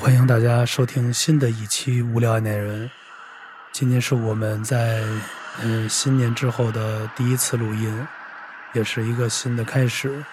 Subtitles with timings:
[0.00, 2.86] 欢迎大家收听新的一期《无聊爱内人》。
[3.70, 5.04] 今天是我们在
[5.62, 8.06] 嗯新年之后的第一次录音，
[8.72, 10.24] 也是一个新的开始。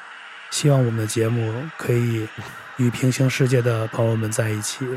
[0.51, 2.25] 希望我们的节目可以
[2.77, 4.87] 与平行世界的朋友们在一起，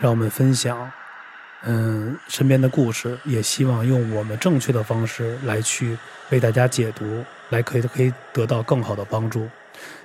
[0.00, 0.90] 让我们分享
[1.62, 5.96] 嗯身边的故事，也希望用我们正确的方式来去
[6.30, 9.48] 为大家解读，来可以可以得到更好的帮助。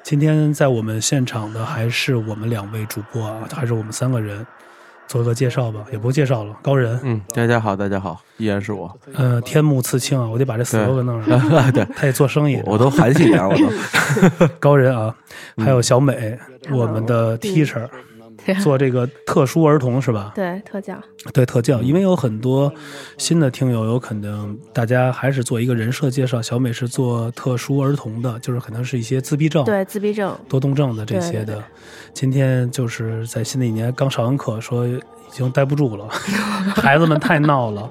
[0.04, 4.46] 今天在我们现场的还是我们两位主播啊，还是我们三个人，
[5.08, 6.56] 做个介绍吧，也不介绍了。
[6.62, 9.00] 高人，嗯，大家好，大家好，依然是我。
[9.14, 11.72] 呃，天目刺青啊，我得把这 slogan 弄上来。
[11.72, 14.48] 对，他也 做生意，我都含蓄点，我都。
[14.60, 15.14] 高人啊，
[15.58, 16.38] 还有小美，
[16.72, 17.88] 我们的 teacher。
[18.56, 20.32] 做这个特殊儿童是吧？
[20.36, 20.98] 对特教，
[21.34, 22.74] 对特教，因为有很多
[23.18, 26.42] 新的听友，有可能大家还是做一个人设介绍。
[26.42, 31.64] 小美是做特殊儿童的，就是可能是一些自闭症、对自闭症、多动症的这些的。
[32.14, 35.00] 今天就是在新的一年刚上完课，说已
[35.32, 36.08] 经待不住了，
[36.76, 37.90] 孩子们太闹了，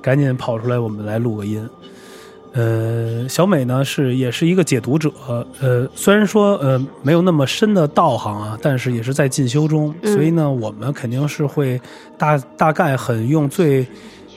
[0.00, 1.68] 赶紧跑出来，我们来录个音。
[2.56, 5.12] 呃，小美呢是也是一个解读者，
[5.60, 11.78] 呃，虽然说呃没有那么深的道行啊，但是也是在进修中，所以呢，我们肯定是会
[12.16, 13.86] 大大概很用最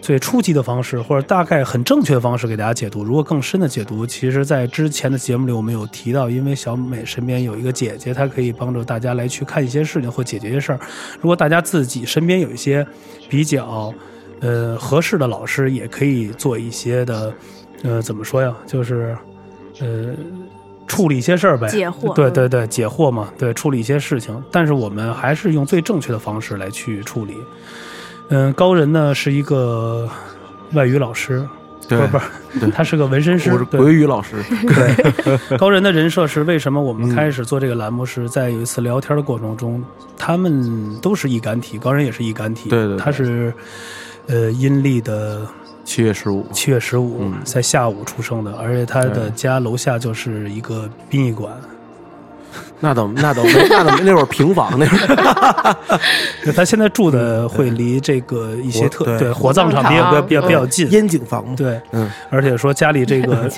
[0.02, 3.06] 最初级的方式，或者大概很正确的方式给大家解读。
[3.06, 10.80] 如果更深的解读，其实在之前的节目里我们有提到，因为小美身边有一个姐姐，她可以帮助大家来去看一些事情或解决一些事儿。
[11.22, 12.86] 如果大家自己身边有一些
[13.30, 13.94] 比较
[14.42, 17.34] 呃合适的老师，也可以做一些的。
[17.84, 18.54] 呃，怎么说呀？
[18.68, 19.16] 就是，
[19.80, 20.14] 呃，
[20.88, 22.14] 处理一些事儿呗，解惑。
[22.14, 24.44] 对对对，解惑嘛，对，处理一些事情。
[24.52, 27.38] 但是我们还是用最正确的方式来去处理。
[28.30, 30.10] 嗯，高人呢是一个
[30.74, 31.48] 外语老师，
[31.88, 34.36] 不是不是，他是个纹身师，国语老师。
[34.68, 38.06] 对， 高人的人设是为什么我们开始做这个栏目？
[38.06, 39.84] 是在有一次聊天的过程中，
[40.18, 43.54] 他们都是易感体，高人也是易感体，对对，他是
[44.28, 45.48] 呃阴历的。
[45.90, 51.52] 七月十五，七月十五，在下午出生的，而且他的家楼下就是一个殡仪馆。
[52.80, 55.76] 那倒那倒没，那倒没，那会儿平房那会儿。
[56.56, 63.50] 他现在住的会离这个一些特对火葬场比较比较比较近，烟景房对，嗯，而且说家里这个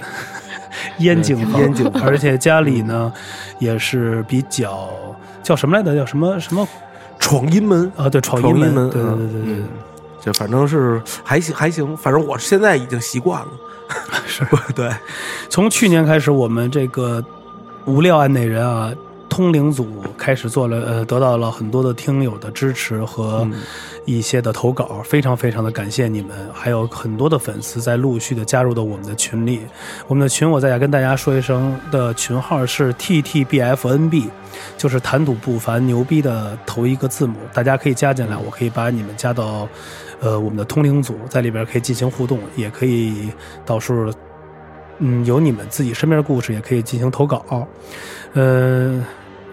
[1.00, 1.38] 烟景。
[1.60, 3.12] 烟景，而且家里呢
[3.60, 4.90] 也是比较
[5.44, 5.94] 叫什么来着？
[5.94, 6.66] 叫什么什么？
[7.20, 7.92] 闯阴门。
[7.98, 8.08] 啊？
[8.08, 9.64] 对，闯阴门，对对对对对。
[10.22, 13.48] 就反正是还行还行，反正我现在已经习惯了。
[14.26, 14.90] 是 对，
[15.50, 17.22] 从去年开始，我们这个
[17.86, 18.90] 无料案内人啊，
[19.28, 19.86] 通灵组
[20.18, 23.46] 开始做了，呃，得到了很多的听友的支持和
[24.06, 29.60] 一些的投稿，非常非常的感谢你们，还有很多的粉丝在陆续的加入到我们的群里。
[30.08, 34.30] 我们的群，我再跟大家说一声，的群号是 T T B F N B，
[34.78, 39.68] 就是谈吐不凡牛逼的头一个字母，大家可以加进来，我可以把你们加到。
[40.22, 43.30] 呃，我们的通灵组在里边可以进行互动，也可以
[43.66, 44.12] 到时候，
[45.00, 47.68] 嗯，有你们自己身边的故事，也可以进行投稿。
[48.34, 49.04] 嗯，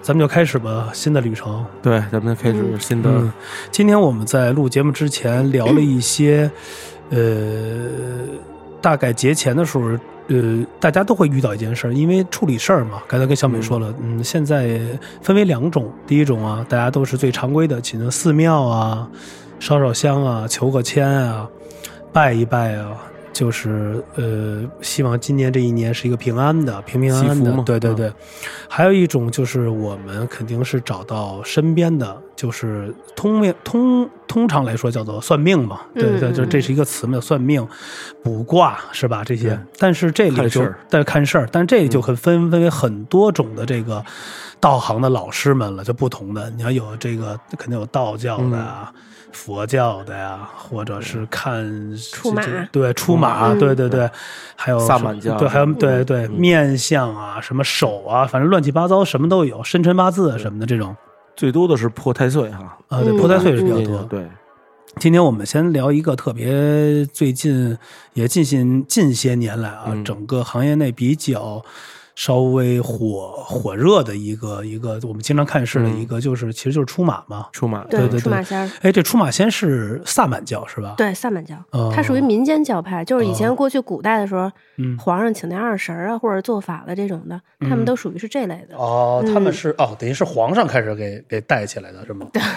[0.03, 1.65] 咱们就开始吧，新的旅程。
[1.81, 3.11] 对，咱们开始新的。
[3.71, 6.51] 今天我们在录节目之前聊了一些，
[7.09, 7.89] 呃，
[8.83, 13.03] 大概节前的时候，呃，大家都会遇到一件事儿，因为处理事儿嘛。
[13.09, 14.79] 刚才跟小美说了，嗯，现在
[15.23, 19.09] 分为两种，第一种啊，大家都是最常规的，请寺庙啊。
[19.59, 21.49] 烧烧香啊，求个签啊，
[22.13, 22.97] 拜一拜啊，
[23.33, 27.53] 就是呃，希望今年这一年是一个平安的、平平安安的。
[27.65, 28.13] 对对对，
[28.69, 35.81] 还有一种就是我们肯定是找到身边的，就是通命通通常来说叫做算命嘛。
[35.95, 37.67] 对对，对就这是一个词嘛，算命、
[38.23, 39.23] 卜卦是吧？
[39.25, 44.05] 这些，但是这里就在看事儿，但这里就很分分为很多种的这个
[44.61, 46.49] 道行的老师们了，就不同的。
[46.51, 48.93] 你要有这个，肯定有道教的啊。
[49.33, 51.65] 佛教的呀，或者是看
[52.13, 54.11] 出马，对出马，对对对，
[54.57, 60.97] 还有萨满教，对还有对对面相啊，什么手啊，反正乱七八糟什么都有，生辰八字什么的这种，
[61.37, 64.03] 最多的是破太岁哈，啊对破太岁是比较多。
[64.05, 64.27] 对，
[64.97, 67.77] 今天我们先聊一个特别最近
[68.15, 71.65] 也进行近些年来啊，整个行业内比较。
[72.19, 78.69] 稍微火火热的一个一个，我们经常看事的一个，就是其实就是出马嘛，出马，对对对，出马仙。
[78.83, 80.97] 哎，这出马仙是萨满教是吧？
[80.99, 81.55] 对，萨满教，
[81.95, 84.51] 它属于民间教派，就是以前过去古代的时候，
[84.99, 88.77] 皇上请那二神啊，或者做法的这种的，他们都属于是这类的。
[88.77, 92.27] 哦，他们是哦，等于是皇上开始给给带起来的是吗？
[92.33, 92.43] 对。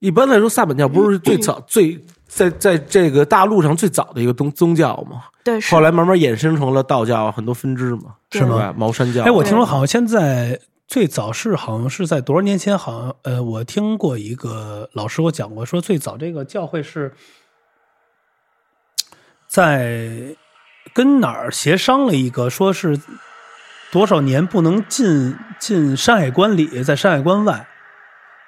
[0.00, 5.24] 一般来说，萨满教不是最早 最在在这个大陆上最早的一个宗宗教嘛？
[5.42, 8.72] 对，后来慢慢衍生成了道教很多分支嘛，是吗？
[8.76, 9.24] 茅山教。
[9.24, 17.12] 哎，我听说好像现在最早是好像是在多少年前，好像呃，我听过一个老师给我讲过，说最早这个教会是
[19.46, 20.36] 在
[20.94, 22.98] 跟哪儿协商了一个，说是
[23.90, 27.67] 多少年不能进进山海关里，在山海关外，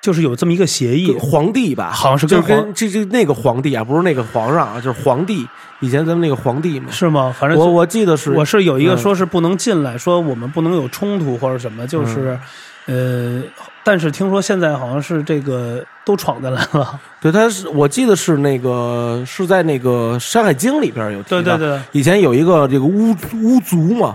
[0.01, 1.13] 就是有这么一个协议。
[1.19, 5.47] 皇帝吧，好像是就跟皇跟这这那个皇帝啊，不是那个皇上啊，就是皇帝。
[5.81, 7.35] 以前咱们那个皇帝嘛，是吗？
[7.39, 12.39] 反正我我记得是，我是有一个嗯说是不能进来，说我们不能有冲突或者什么，就是、
[12.87, 13.43] 嗯呃，
[13.83, 17.01] 但是听说现在好像是这个都闯进来了。
[17.19, 24.15] 对，他是我记得是那个是在那个《山海经》里边有提到，对对对，以前有一个这个巫巫族嘛，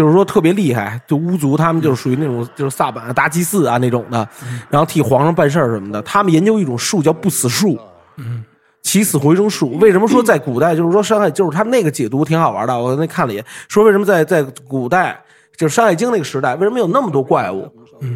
[0.00, 4.26] 就是说特别厉害，就巫族他们就是属于那种就是萨满啊、大祭司啊那种的，
[4.70, 6.00] 然后替皇上办事儿什么的。
[6.00, 7.78] 他们研究一种术叫不死术，
[8.16, 8.42] 嗯，
[8.80, 9.76] 起死回生术。
[9.76, 12.78] 为什么说在古代就是说山海就是他们那个解读挺好玩的？
[12.78, 15.22] 我那看了一眼，说为什么在在古代
[15.54, 17.70] 就是《山海经》那个时代，为什么有那么多怪物？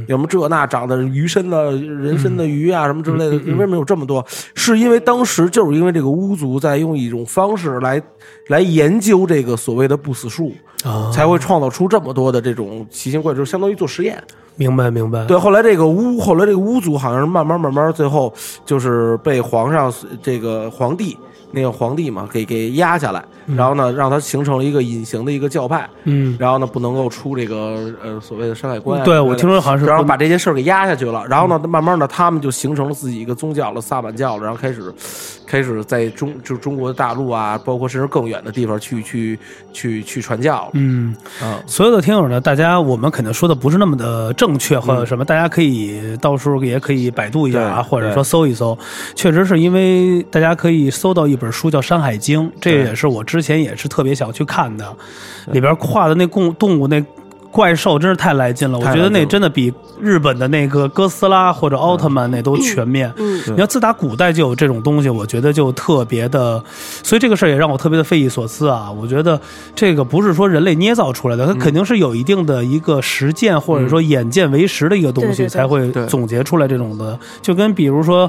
[0.06, 4.24] 有什么这那长的鱼身的人身的鱼啊，什么之类的，为什么有这么多？
[4.54, 8.02] 是因为当时就是因为这个巫族在用一种方式来
[8.48, 10.54] 来研究这个所谓的不死术，
[10.84, 14.22] 啊，才会创造出这么多的这种奇形怪状，就相当于做实验。
[14.56, 15.24] 明白明白。
[15.26, 18.32] 对，后来这个巫，后来这个巫族好像是慢慢慢慢，最后
[18.64, 19.92] 就是被皇上
[20.22, 21.18] 这个皇帝
[21.50, 29.04] 那个皇帝嘛给给压下来，然后呢让他形成了一个隐形的一个教派，嗯，然后呢不能够出这个呃所谓的山海关啊。
[29.04, 34.92] 对我听说好像是然后把这件事儿给压下去了，然后呢，慢慢的他们就形成了自己一个宗教了，萨满教了，然后开始，
[35.46, 39.38] 开始在中就中国大陆啊，包括甚至更远的地方去去
[39.72, 40.70] 去去传教了。
[40.74, 48.76] 嗯，啊，所有的听友呢，大家我们可能说的不是那么的正确或者什么，大家可以到时候也可以百度一下啊，或者说搜一搜。
[49.14, 54.94] 确实是因为大家可以搜到一本书叫《山海经》，这对也是我之前也是特别想去看的，
[55.52, 57.02] 里边画的那动动物那。
[57.54, 63.12] 怪兽真是太来劲了，我觉得那真的比日本的那个哥斯拉或者奥特曼那都全面。
[63.16, 66.60] 嗯你要自打古代就有这种东西，我觉得就特别的，
[67.04, 68.90] 所以这个事儿也让我特别的匪夷所思啊！
[68.90, 69.40] 我觉得
[69.72, 77.16] 这个不是说人类捏造出来的，它肯定是有一定的一个实践或者说眼见为实的一个东西，才会总结出来这种的。
[77.40, 78.28] 就跟比如说，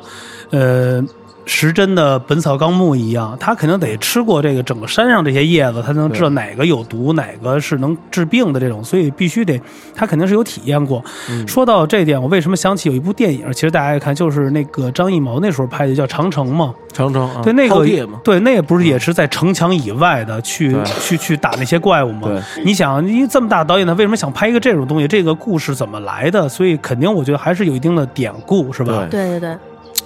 [0.51, 1.03] 呃。
[1.45, 9.61] 时针的《本草纲目》一样，他肯定得吃过这个整个山上这些叶子，他才能知道哪个有毒，哪个是能治病的这种，所以必须得，
[9.93, 11.03] 他肯定是有体验过。
[11.47, 13.45] 说到这一点，我为什么想起有一部电影？
[13.53, 16.73] 其实大家也看，就是那个张艺谋那时候拍的叫《长城》嘛。
[16.91, 17.85] 长城啊，对，那个
[18.23, 22.63] 对，那个不是也是在城墙以外的去对去去打那些怪物吗对？
[22.63, 25.07] 你想，你这么大导演，他为什么想拍一个这种东西？
[25.07, 26.47] 这个故事怎么来的？
[26.47, 29.05] 所以肯定我觉得还是有一定的典故，是吧？
[29.11, 29.57] 对对对对，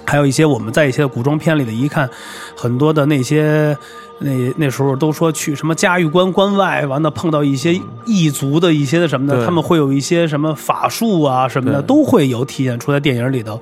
[0.06, 2.08] 还有一些我们在一些古装片里的一看，
[2.56, 3.76] 很多的那些
[4.20, 13.58] 那那时候都说去什么嘉峪关关外，完了碰到一些异族的一些的什么的，对他们会有一些什么法术啊什么的，都会有体现出在电影里头。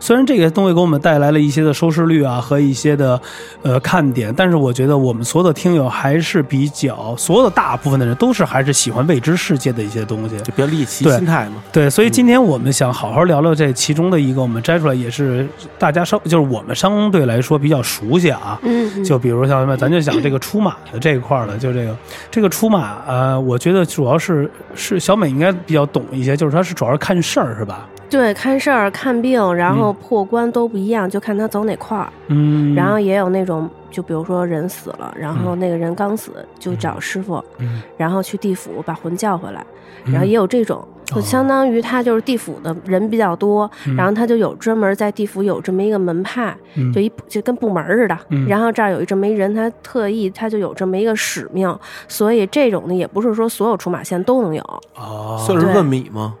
[0.00, 3.20] 虽然这个东西给我们带来了一些的收视率啊和一些的
[3.62, 10.36] 呃看点，但是我觉得我们所有的听友还是比较，所有的大部分的人都是还是喜欢未知世界的一些东西。
[10.38, 11.62] 就比较猎奇对心态嘛。
[11.72, 15.46] 对，所以今天我们想好好聊聊这其中的一个，我们摘出来也是
[15.78, 18.58] 大家稍就是我们相对来说比较熟悉啊。
[18.62, 21.96] 嗯，嗯就比如像什么，咱就讲这个出马的这一块儿的，就这个
[22.30, 27.88] 这个出马，呃，我觉得主要是是小美应该比较懂一些，就是她是主要是看事儿是吧？
[28.08, 32.08] 对，看事儿、看病，然后破关都不一样，就看他走哪块儿。
[32.26, 39.64] 嗯，然后也有那种，就比如说人死了，然后那个人刚死，就找师傅，嗯然后去地府把魂叫回来。
[40.06, 40.82] 嗯然后也有这种，
[41.14, 48.16] 就相当于他就是地府的人比较多，然后他就有专门在地府有这么一个门派，嗯就一就跟部门似的。
[48.28, 54.62] 嗯然后这儿有一这么一人，他特意他就有这么一个使命，所以这种呢也不是说所有出马仙都能有
[54.94, 56.34] 哦，算是问米吗？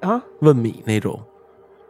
[0.00, 1.18] 啊，问米那种，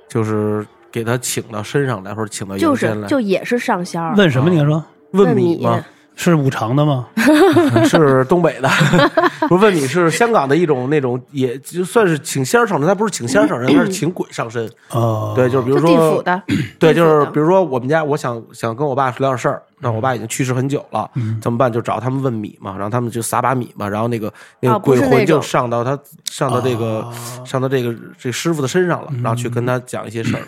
[0.09, 3.09] 就是给他请到身上来，或者请到就是阳间来。
[3.09, 4.49] 就也是上仙儿，问什么？
[4.49, 5.85] 你说问问米吗？
[6.17, 7.07] 是五常的吗？
[7.89, 8.69] 是东北的，
[9.49, 14.69] 不是问你是香港的一种那种，也就算是请仙儿上身，他不是请仙儿上身，他是请鬼上身。
[14.91, 16.43] 哦，对，就是比如说地府说，的，
[16.79, 21.09] 对，就是比如说我们家，我想想跟我爸聊点事儿，那我爸已经去世很久了，
[21.41, 21.71] 怎么办？
[21.71, 25.99] 就找他们问米嘛，然后他们就撒把米嘛，然后那个那个鬼魂就上到他
[26.31, 27.07] 上到这个
[27.45, 30.43] 上到这个这师傅的身上了，然后去跟他讲一些事儿。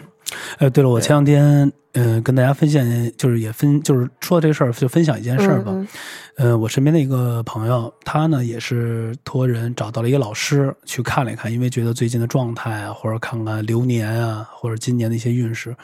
[0.59, 1.45] 哎，对了，我前两天
[1.93, 2.85] 嗯、呃跟大家分享，
[3.17, 5.73] 就是也分就是说这个事儿，就分享一件事儿吧。
[5.75, 5.87] 嗯
[6.37, 15.75] 呃，我身边的一个朋友，他呢也是托人找到了一个老师去看了一看，因为觉得最近的状态啊，或者看看流年啊，或者今年的一些运势。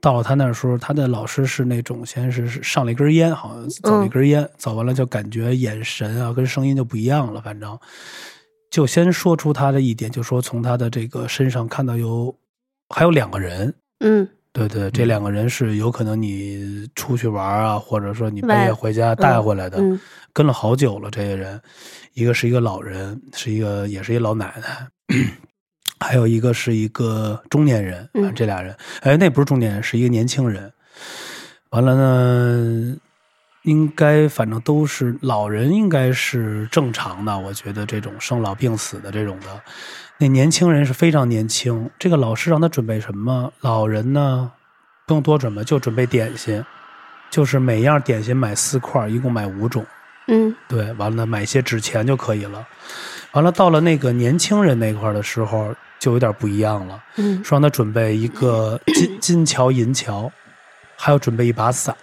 [0.00, 7.78] 到了他那儿时候，他的老师是那种先是是上了一根烟，好像走了一根烟，走完了就感觉眼神啊跟声音就不一样了，反正
[8.70, 12.36] 就先说出他的一点，就说从他的这个身上看到有
[12.94, 19.98] 还有两个人，嗯对对，这两个人是有可能你出去玩啊，或者说你半夜回家带回来的，嗯
[20.32, 21.10] 跟了好久了。
[21.10, 21.60] 这些人，
[22.12, 24.86] 一个是一个老人，是一个也是一个老奶奶，
[25.98, 28.08] 还有一个是一个中年人。
[28.36, 30.72] 这俩人，哎，那不是中年人，是一个年轻人。
[31.70, 32.96] 完了呢，
[33.64, 37.36] 应该反正都是老人，应该是正常的。
[37.36, 39.60] 我觉得这种生老病死的这种的，
[40.18, 41.90] 那年轻人是非常年轻。
[41.98, 43.52] 这个老师让他准备什么？
[43.60, 44.52] 老人呢，
[45.06, 46.64] 不用多准备，就准备点心，
[47.30, 49.84] 就是每样点心买四块，一共买五种。
[50.28, 52.66] 嗯对，完了呢买一些纸钱就可以了。
[53.32, 57.02] 完了，到了那个年轻人那块儿的时候，就有点不一样了。
[57.16, 60.30] 嗯说让他准备一个金金桥、银桥，
[60.96, 61.94] 还要准备一把伞，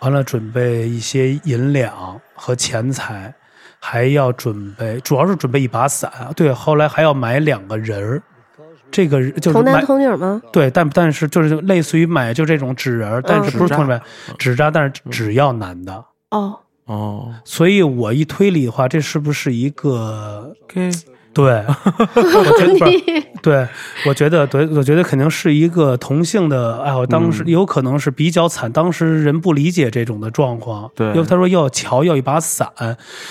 [0.00, 3.34] 完了准备一些银两和钱财，
[3.80, 6.10] 还要准备，主要是准备一把伞。
[6.34, 8.22] 对，后来还要买两个人儿，
[8.90, 10.40] 这个就是童男买童女吗？
[10.52, 14.00] 对，但但是就是类似于买就这种纸人儿，但是不是纸扎同人
[14.38, 16.04] 纸扎，但是只要男的。
[16.30, 20.54] 哦，哦所以我一推理的话，这是不是一个
[21.44, 21.64] 对？
[22.14, 23.68] 我觉得不是，对，
[24.06, 27.04] 我觉得对，我觉得肯定是一个同性的爱好。
[27.06, 30.90] 当时有可能是比较惨，当时人不理解这种的状况。
[30.94, 32.68] 对因为他说要桥，要一把伞，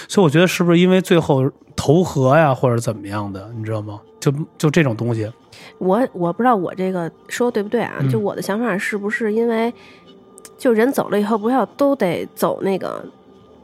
[0.08, 4.00] 所以我觉得是不是因为最后投河呀，或者怎么样的，你知道吗？
[4.20, 5.32] 就就这种东西，
[5.78, 7.94] 我我不知道我这个说对不对啊？
[8.00, 9.72] 嗯就我的想法是不是因为，
[10.58, 13.06] 就人走了以后，不要都得走那个，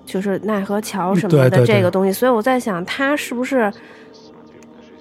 [0.05, 3.71] 就是奈何桥什么的这个东西，所以我在想，他是不是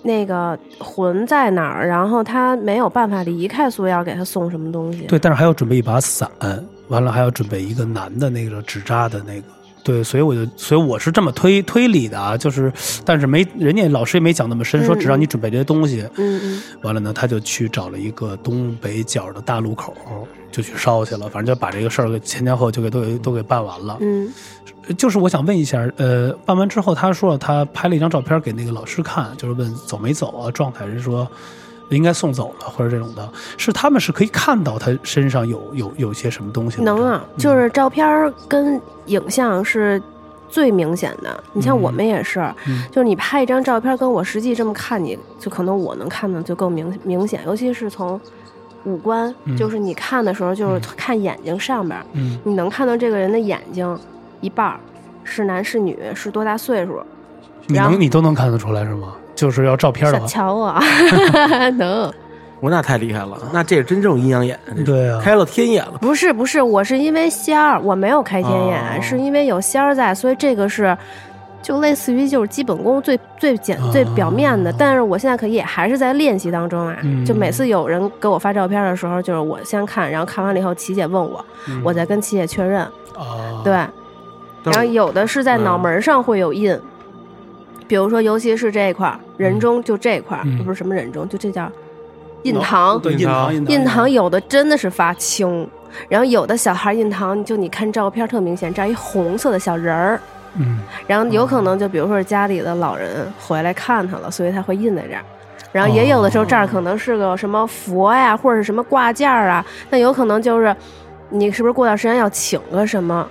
[0.02, 5.06] 那个魂在哪儿，然后他没有办法离开，所以要给他送什么东西？
[5.06, 6.30] 对，但是还要准备一把伞，
[6.88, 9.46] 完了还要准备一个男的那个纸扎的那个。
[9.84, 12.72] 对，所以我就，所以我是这么推推理的啊，就是，
[13.04, 16.06] 但是没人家老师也没讲那么深，说只让你准备这些东西。
[16.16, 19.94] 嗯嗯完了呢，他就去找了一个东北角的大路口，
[20.50, 21.28] 就去烧去了。
[21.28, 23.98] 反正就把这个事儿给前前后后就给都给都给办完了。
[24.00, 24.32] 嗯
[24.98, 31.26] 就是我想问一下，呃，办完之后，他说他拍了一张照片给那个老师看，就是问走没走啊，状态是说
[31.96, 40.00] 应该送走了或者这种的，是他们是可以看到他身上有有有些什么东西的能啊，就是照片跟影像是
[40.48, 41.42] 最明显的。
[41.52, 48.20] 你像我们也是，嗯就是你拍一张照片，跟我实际这么看你，就可能我能看的就更明明显，尤其是从
[48.84, 53.98] 五官，嗯就是你看的时候，就是看眼睛上边，嗯你能看到这个人的眼睛
[54.40, 54.78] 一半
[55.24, 57.00] 是男是女，是多大岁数。
[57.68, 59.14] 你能你都能看得出来是吗？
[59.34, 60.80] 就是要照片的小话，瞧我，
[61.78, 62.12] 能。
[62.60, 65.94] 我那太厉害了，那这是真正阴阳眼，对啊，开了天眼了。
[66.00, 69.02] 不是不是，我是因为仙儿，我没有开天眼，哦。
[69.02, 70.96] 是因为有仙儿在，所以这个是
[71.60, 74.72] 就类似于就是基本功最最简哦最表面的。
[74.72, 76.96] 但是我现在可也还是在练习当中啊。
[77.02, 77.24] 嗯。
[77.24, 81.82] 就每次有人给我发照片的时候，就是我先看，然后看完了以后，琪姐问我，嗯。
[81.84, 82.80] 我再跟琪姐确认。
[83.16, 85.64] 啊，对，然后有的是在嗯。
[85.64, 86.78] 脑门上会有印，
[87.92, 90.64] 比如说尤其是这一块儿人中就这一块儿，嗯。
[90.64, 91.70] 不是什么人中，就这叫
[92.42, 92.98] 印堂。
[92.98, 94.10] 对印堂印印堂。
[94.10, 95.68] 有的真的是发青，
[96.08, 100.20] 然后有的小孩印堂就你看照片特明显，这儿一红色的小人儿，
[100.54, 100.78] 嗯。
[101.06, 105.22] 然后有可能就比如说是家里的老人回来看他了，所以他会印在这儿。
[105.70, 110.74] 然后也有的时候这儿可能是个什么佛呀，或者是什么挂件儿啊，那有可能就是
[111.28, 113.28] 你是不是过段时间要请个什么，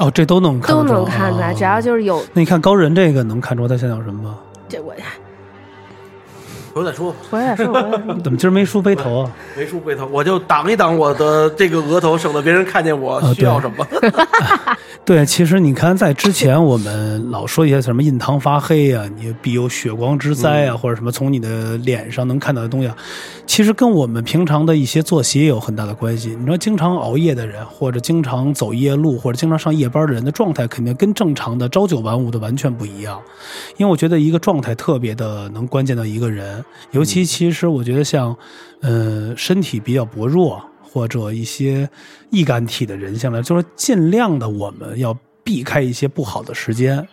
[0.00, 4.38] 哦，这都能看都能看出来，哦只要就是有那你看高人这个能看出他想要什么吗？
[4.68, 4.92] 这我
[6.74, 8.18] 回来说吧，回来说，回来说。
[8.24, 9.30] 怎么今儿没梳背头啊？
[9.56, 13.86] 没梳背头，我就挡一挡我的这个额头，省得别人看见我啊需要什么。
[15.04, 22.96] 对，其实你看，在之前我们老说一些什么印堂发黑啊、你必有血光之灾啊，或者什么从你的脸上能看到的东西啊，
[23.46, 26.36] 其实跟我们平常的一些作息也有很大的关系。
[26.38, 33.20] 你说经常熬夜的人，或者经常走夜路，或者经常上夜班的人的状态，肯定跟正常的朝九晚五的完全不一样。
[33.76, 38.34] 因为我觉得一个状态特别的能关键到一个人，尤其其实我觉得像，
[38.80, 40.62] 呃，身体比较薄弱
[40.94, 41.90] 或者一些
[42.30, 47.04] 易感体的人，相对来就是尽量的我们要避开一些不好的时间。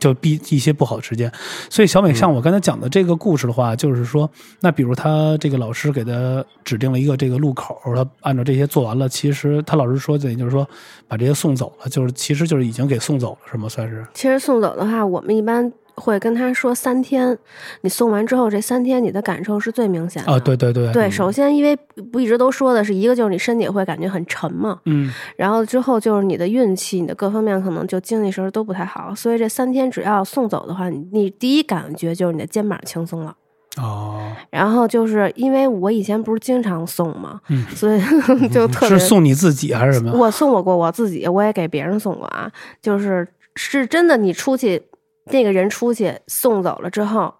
[0.00, 1.32] 就避一些不好的时间，
[1.70, 4.28] 所以小美像我刚才讲的这个故事的话，就是说，
[4.60, 10.68] 那比如他这个老师给他指定了一个这个路口，他按照这些做完了，其实他老师说的，也就是说
[11.06, 13.68] 把这些送走了，就是其实就是已经给送走了，是吗？
[13.68, 17.36] 算是其实送走的话，我们一般会跟他说三天，
[17.80, 20.32] 你送完之后这三天你的感受是最明显的。
[20.32, 21.74] 啊，对对对，对，首先因为
[22.12, 33.34] 不一直都说的是一个就是你身体会感觉很沉嘛，嗯然后之后就是你的运气、你的各方面可能就精气神儿都不太好，所以这三天只要送走的话，你你第一感觉就是你的肩膀轻松了。
[33.78, 38.00] 哦，然后就是因为我以前不是经常送嘛，嗯所以
[38.48, 40.12] 就特别是送你自己还是什么？
[40.12, 42.50] 我送我过我自己，我也给别人送过啊。
[42.80, 44.82] 就是是真的，你出去
[45.26, 47.34] 那个人出去送走了之后，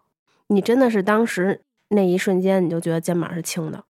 [0.49, 3.83] 你真的是当时那一瞬间你就觉得肩膀是轻的。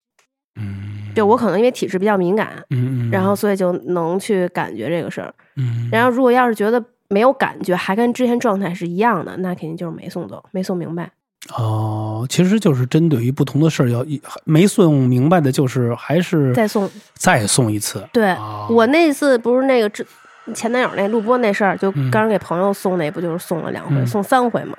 [0.57, 5.35] 嗯，就我可能因为体质比较敏感，嗯嗯，然后所以就能去感觉这个事儿。
[5.57, 11.11] 嗯，然后如果要是觉得没有感觉，还跟之前状态是一样的，那肯定就是没送走，没送明白。
[11.57, 18.09] 哦，其实就是针对于不同的事儿，要一没送明白的，就是还是再送再送一次。
[18.13, 20.07] 对、哦我那次不是那个之
[20.53, 24.77] 前男友那录播那事儿，就嗯刚给朋友送那不就是送了两回，嗯送三回嘛，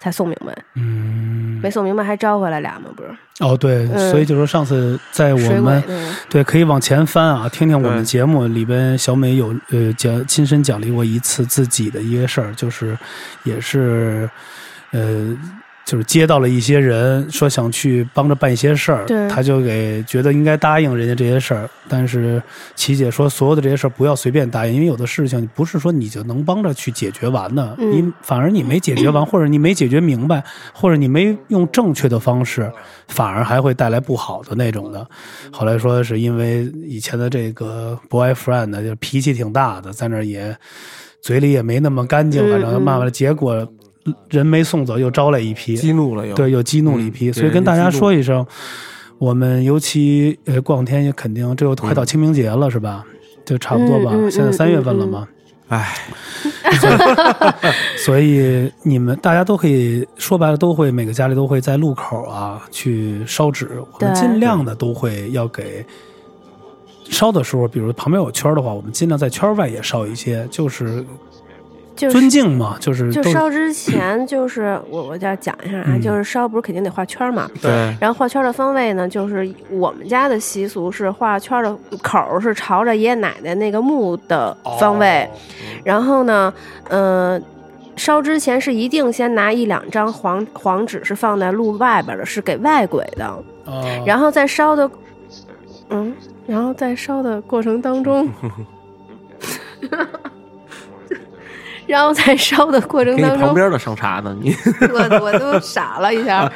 [0.00, 0.52] 才送明白。
[0.74, 3.10] 嗯，没送明白还招回来俩嘛，不是？
[3.40, 12.96] 哦，对，嗯所以就说上次在我们那个，对可以往前翻啊，听听我们节目里边小美有呃讲亲身讲历过一次自己的一个事儿，就是
[13.44, 14.28] 也是
[14.90, 15.36] 呃。
[15.84, 22.42] 就是接到了一些人说想去帮着办一些事儿，他就给觉得应该答应人家这些事儿，但是
[22.74, 27.92] 琪姐说所有的这些事儿不要随便答应，因为有的事情不是说你就能帮着去解决完的，嗯。
[27.92, 32.72] 你反而你没解决完，或者你没解决明白，或者你没用正确的方式，
[33.08, 35.06] 反而还会带来不好的那种的。
[35.52, 40.56] 后来说是因为以前的这个 boyfriend 呢，就脾气挺大的，在那儿也
[41.20, 42.82] 嘴里也没那么干净，嗯反正嗯。
[42.82, 43.66] 慢慢的结果
[44.28, 46.34] 人没送走，又招来一批，激怒了又。
[46.34, 48.46] 对，又激怒了一批，嗯所以跟大家说一声，
[49.18, 53.04] 我们尤其呃过两天也肯定这又快到清明节了，是吧？
[53.44, 55.28] 就差不多吧，现在三月份了嘛，
[55.68, 55.94] 唉，
[57.98, 65.84] 所以你们大家都可以说白了，都会每个家里都会在路口啊去烧纸，我们尽量的都会要给。
[67.10, 71.04] 烧的时候，比如旁边有圈的话，我们尽量在圈外也烧一些，就是
[71.96, 77.70] 就是尊敬嘛，就是就烧之前，就是 我我这儿讲一下啊，嗯就是烧不是肯定得画圈嘛，对，
[78.00, 85.28] 然后画圈的方位呢，就是我们家的习俗是画圈的口儿是朝着爷爷奶奶那个墓的方位，
[85.84, 86.52] 然后呢，
[86.88, 87.40] 呃。
[87.96, 93.24] 烧之前是一定先拿一两张黄黄纸是放在路外边的，是给外鬼的。
[93.24, 93.40] 啊
[94.04, 94.90] 然后在烧的，
[95.90, 96.12] 嗯，
[96.44, 98.28] 然后在烧的过程当中，
[101.86, 104.54] 然后在烧的过程当中，旁边的上茶呢，你
[104.92, 106.50] 我我都傻了一下。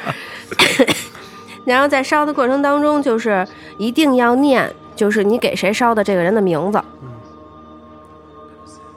[1.65, 3.45] 然后在烧的过程当中，就是
[3.77, 6.81] 一定要念，就是你给谁烧的这个人的名字。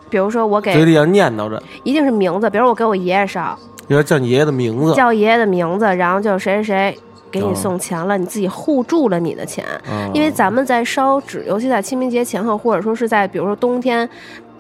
[0.09, 4.95] 比如说我给，嘴里要念叨着，一定是名字，比如我给我爷爷烧，要叫你爷爷的名字。
[4.95, 6.99] 叫爷爷的名字，然后就谁谁谁
[7.31, 9.65] 给你哦送钱了，你自己护住了你的钱。
[9.87, 14.09] 啊因为咱们在烧纸，尤其在清明节前后，或者说是在比如说冬天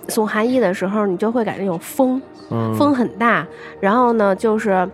[0.08, 3.46] 送寒衣的时候，你就会感觉有风，嗯风很大。
[3.80, 4.88] 然后呢，就是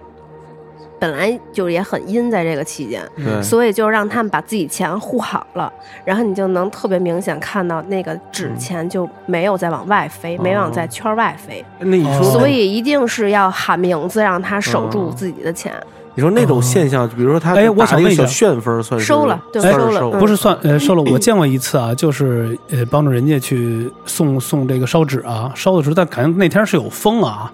[0.99, 5.73] 本来就也很阴，在这个期间，对，所以就让他们把自己钱护好了，
[6.05, 11.64] 然后你就能特别明显看到那个纸钱就没有再往外飞，没往在圈外飞。
[11.79, 15.73] 那你说，所以一定是要喊名字，让他守住自己的钱。
[16.18, 20.18] 你说那种现象，比如说他哎我想问一下旋风，算是收了对收了。
[20.18, 27.48] 不是算呃收了，我见过一次啊，就是呃帮助人家去送送这个烧纸啊，烧的时候，但感觉那天是有风啊，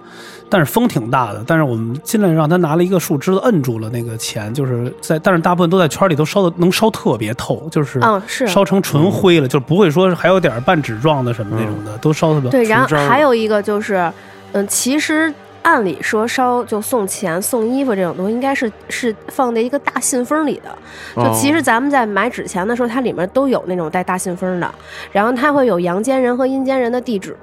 [0.49, 8.47] 但是风挺大的，但是我们尽量让他拿了一个树枝子摁住了那个钱，就是在，但是大部分都在圈里都烧的能烧特别透，就是嗯，是。
[8.47, 14.11] 烧成纯灰了，就不会说还有点半纸状的什么那种的，都烧特别对，然后还有一个就是，
[14.53, 15.31] 嗯，其实
[15.65, 20.69] 按理说烧就送钱、送衣服这种东西，应该是是放在一个大信封里的。
[21.15, 24.75] 就哦其实咱们在买纸钱的时候，它里面都有那种带大信封的，
[25.11, 27.35] 然后它会有阳间人和阴间人的地址，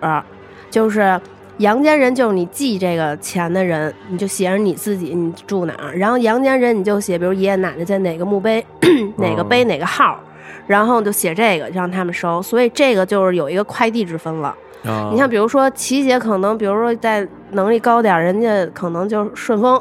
[0.71, 1.21] 就是。
[1.59, 8.65] 阳间人就是你寄这个钱的人，你就写着你自己你住哪儿，然后阳间人你就写，比如爷爷奶奶在哪个墓碑，
[9.19, 10.19] 哪个碑哪个号，
[10.67, 14.53] 然后就写这个让他们收，所以这个就是有一个快递之分了。
[14.85, 15.11] 啊。
[15.13, 19.81] 你像比如说琪姐可能，比如说在能力高点儿，人家可能就是顺丰，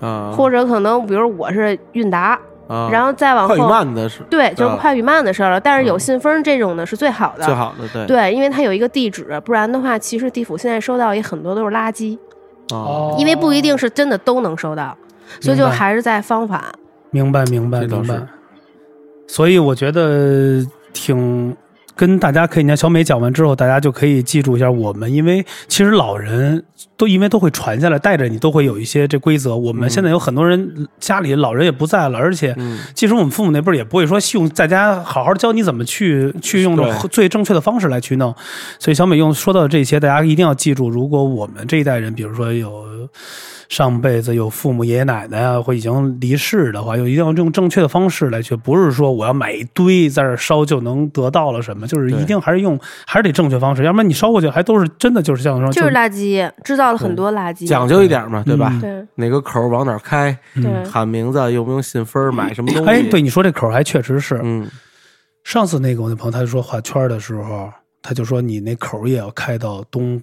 [0.00, 2.88] 啊，或者可能比如我是韵达，啊。
[2.90, 4.78] 然后再往快与后，慢的是对，就是啊。
[4.80, 5.60] 快与慢的事儿了。
[5.60, 6.00] 但是有嗯。
[6.00, 8.06] 信封这种的是最好的，最好的，对。
[8.06, 12.18] 对，因为它有一个地址，不然的话，其实地府现在收到也很多都是垃圾，
[12.72, 14.96] 哦，因为不一定是真的都能收到，
[15.40, 16.72] 所以就还是在方法。
[17.10, 18.20] 明白明白明白。
[19.26, 21.56] 所以我觉得挺
[21.96, 26.64] 跟大家可以，你看小美讲完之后，大家就可以记住一下我们，因为其实老人
[26.96, 29.56] 都因为都会传下来，带着你都会有一些这规则。
[29.56, 36.76] 我们现在有很多人家里老人也不在了，而且嗯即使我们父母那辈儿也不会说用在家好好教你怎么去去用
[37.10, 38.34] 最正确的方式来去弄。
[38.78, 42.84] 所以小美用说到的这些，大家一定要记住，如果我们这一代人，比如说有。
[43.68, 57.66] 上辈子有父母爷爷奶奶啊，或已经离世的话，有一定要用正确的方式来去，不是说我要买一堆在这烧就能得到了什么，就是一定还是用还是得正确方式，要不然你烧过去还都是真的就是像说就是垃圾，制造了很多垃圾。
[57.66, 58.70] 讲究一点嘛，对吧？
[58.74, 62.90] 嗯对哪个口往哪儿开，对，喊名字，用不用信封儿，买什么东西？
[62.90, 64.40] 哎，对，你说这口还确实是。
[64.42, 64.68] 嗯，
[65.44, 67.70] 上次那个我那朋友他就说画圈的时候，
[68.02, 70.20] 他就说你那口也要开到东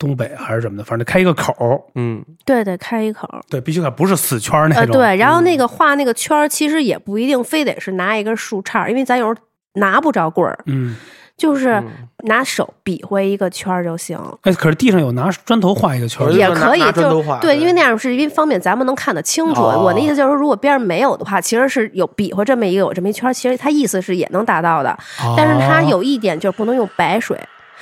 [0.00, 3.28] 东北还是什么的，反正开一个口儿，嗯，对得开一口。
[3.50, 4.96] 对，必须开，不是死圈儿那呃，种。
[4.96, 10.96] 对，然后那个画那个圈儿，其实也不一定非得是拿一根树杈儿，因为咱有时候拿不着棍儿，嗯，
[11.36, 11.86] 就是嗯
[12.24, 14.18] 拿手比划一个圈儿就行。
[14.42, 19.60] 哎，可是地上有拿砖头画一个圈儿我就，说拿也可以，拿砖就对，头画对因为那样是因为方便咱们能看得清楚。
[19.60, 24.96] 哦我的意思就是说，如果边上没有的话，其实是有比划这么一个有这么一圈儿，其实它意思是也能达到的。
[25.36, 27.38] 但是它哦有一点就是不能用白水，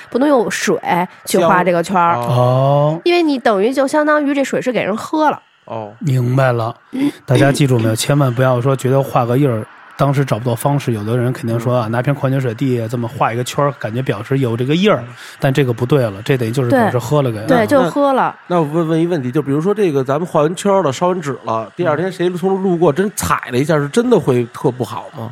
[0.09, 0.77] 不能用水
[1.25, 5.41] 去画这个圈儿，哦哦，因为你等于就相当于这水是给人喝了。
[5.65, 6.75] 哦，明白了，
[7.25, 7.95] 大家记住没有？
[7.95, 9.63] 千万不要说觉得画个印儿，
[9.95, 10.93] 当时找不到方式。
[10.93, 15.03] 有的人肯定说啊，拿瓶矿泉水地这么画一个圈儿，感觉表示有这个印儿，
[15.39, 17.45] 但这个不对了，这等于就是表示喝了给。
[17.45, 18.35] 对，就喝了。
[18.47, 25.31] 那我问问一问题，就比如说这个，咱们画完圈了，烧完纸了，第二天谁从路过真踩了一下，是真的会特不好吗？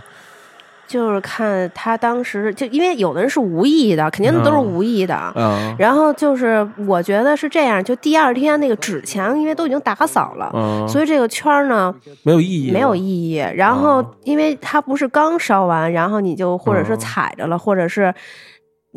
[0.87, 4.65] 就是看他当时就因为有的人是无意的，肯定都是嗯。
[4.65, 5.33] 无意的。
[5.35, 13.43] 嗯，然后就是我觉得是这样，就第二天那个纸墙，因为都已经打扫了，嗯，所以这个圈儿呢没有意义，没有意义。
[13.55, 16.99] 然后哦因为它不是刚烧完，然后你就或者是嗯。
[16.99, 18.13] 踩着了，或者是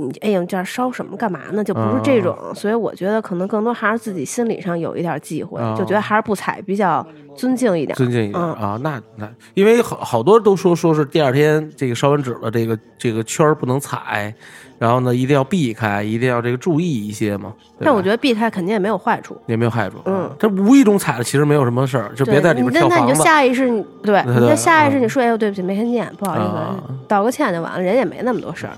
[0.06, 1.62] 你哎呀这样烧什么干嘛呢？
[1.62, 2.36] 就不是这种。
[2.54, 7.96] 所以我觉得可能更多还是自己心理上有一点忌讳，哦就觉得还是不踩比较尊敬一点。
[7.96, 8.78] 尊敬一点嗯啊。
[8.82, 14.32] 那那，因为好好多都说说是第二天这个烧完纸了，这个这个圈儿不能踩，
[14.78, 17.52] 然后呢一定要避开，一定要这个注意一些嘛。
[17.80, 19.36] 但我觉得避开肯定也没有坏处。
[19.46, 19.96] 也没有害处。
[20.06, 23.14] 嗯这无意中踩了其实没有什么事儿，就别在里边你那那你就。
[23.22, 23.68] 下意识，
[24.02, 28.72] 对， 对对你就下意识嗯你说，哎呦，对不起，没看见，不好意啊思，道个歉就完了，人也没那么多事儿。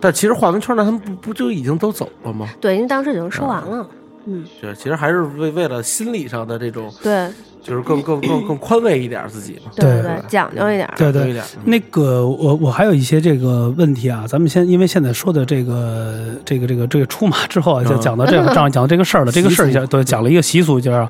[0.00, 2.48] 但其实画完圈儿呢，他们不不就已经都走了吗？
[2.60, 3.88] 对，因为当时已经说完了，
[4.26, 7.28] 嗯，对，其实还是为为了心理上的这种，对
[7.62, 9.72] 就是更更更更宽慰一点自己嘛。
[9.74, 10.94] 对对对，讲究一点儿。
[10.96, 21.06] 对对一点，那个我我还有一些这个问题啊，咱们先因为现在说的这个这个这个这个出马之后啊，就嗯讲到这个，这样讲到这个事儿了， 这个事儿讲对讲了一个习俗，就是，然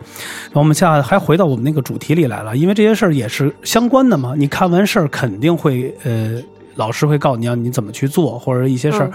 [0.54, 4.32] 后我们现在还回到我们那个主题里来了，因为这些事儿也是相关的嘛。
[4.34, 6.40] 你看完事儿肯定会呃，
[6.76, 9.12] 老师会告诉你要你怎么去做，或者一些事儿嗯。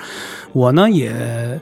[0.52, 1.60] 我呢也。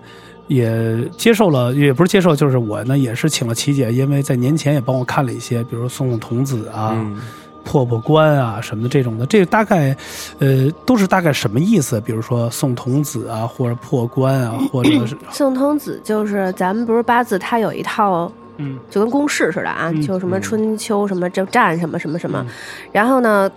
[0.49, 7.21] 也接受了，也不是接受，就是我呢也是请了琪姐，因为在年前也帮我看了一些，比如送送童子啊，嗯，
[7.63, 9.95] 破破关啊什么的这种的，这大概，
[10.39, 12.01] 呃，都是大概什么意思？
[12.01, 22.43] 比如说送童子啊，或者破关啊， 或者是 送童子就是咱们不是八字，它有一套嗯就跟公式似的啊，嗯就什么嗯春秋什么这战什么什么什么，
[22.91, 23.47] 然后呢。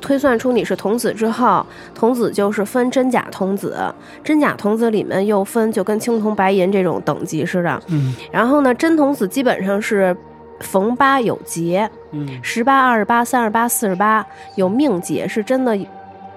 [0.00, 3.76] 推算出你是童子之后，童子就是分真假童子，
[4.22, 7.82] 真假童子里面又分就跟青铜白银这种等级似的。
[7.88, 10.16] 嗯然后呢，真童子基本上是
[10.60, 14.24] 逢八有劫，嗯十八、二十八、三十八、四十八
[14.56, 15.78] 有命劫，是真的，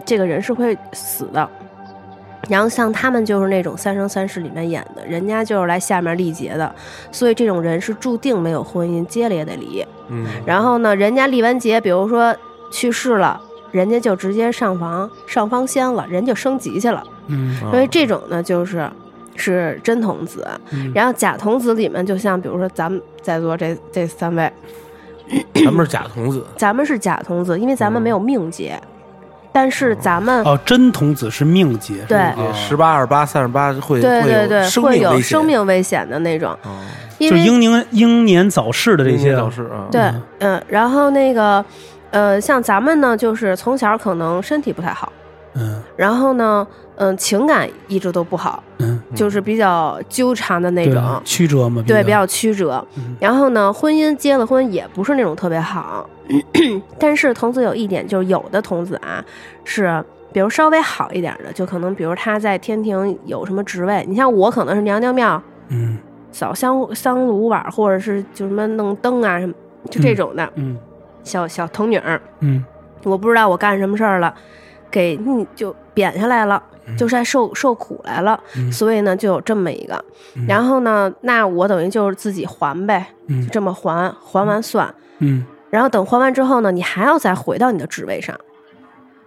[0.05, 1.49] 这个人是会死的。
[2.49, 6.73] 然后像他们就是那种《三生三世》里面演的，人家就是来下面历劫的，
[7.11, 9.85] 所以这种人是注定没有婚姻，结了也得离。
[10.07, 12.33] 嗯，然后呢，人家历完劫，比如说
[12.71, 13.39] 去世了，
[13.71, 17.03] 人家就直接上房上方仙了，人就升级去了。
[17.27, 18.89] 嗯啊所以这种呢，就是
[19.35, 20.47] 是真童子。
[20.71, 20.91] 嗯。
[20.95, 24.51] 然后假童子里面，就像比如说咱们在座这这三位，
[25.53, 28.79] 咱们是假童子， 咱们是假童子，因为咱们没有命劫，
[29.51, 36.79] 但是咱们、哦，真童子是命劫，是对十八、二八、三十八会对对对会有生命危险的那种，哦。
[37.19, 39.35] 因为就英年英年早逝的这些。
[39.35, 41.65] 早逝啊，对嗯嗯、然后那个
[42.11, 45.11] 呃，像咱们呢，就是从小可能身体不太好，
[45.55, 45.81] 嗯。
[45.95, 46.65] 然后呢，
[46.95, 51.21] 嗯、情感一直都不好，嗯，就是比较纠缠的那对种。
[51.25, 52.85] 曲折嘛，对，比较曲折。
[52.97, 53.15] 嗯。
[53.19, 56.09] 然后呢，婚姻结了婚也不是那种特别好，
[56.97, 59.23] 但是童子有一点，就是有的童子啊
[59.63, 65.97] 是，比如稍微好一点的，就可能比如他在天庭有什么职位，你像我可能是娘娘庙嗯。
[66.31, 69.53] 扫香香炉碗，或者是就什么弄灯啊什么，
[69.89, 70.77] 就这种的、嗯
[71.23, 72.63] 小小童女儿，嗯
[73.03, 74.33] 我不知道我干什么事儿了，
[74.89, 78.39] 给你就贬下来了，嗯就是在受受苦来了，
[78.71, 80.03] 所以呢就有这么一个。
[80.47, 84.93] 然后呢，那我等于就是自己还呗，嗯就这么还，还完算。
[85.19, 88.37] 嗯然后等还完之后呢，你还要再回到你的职位上。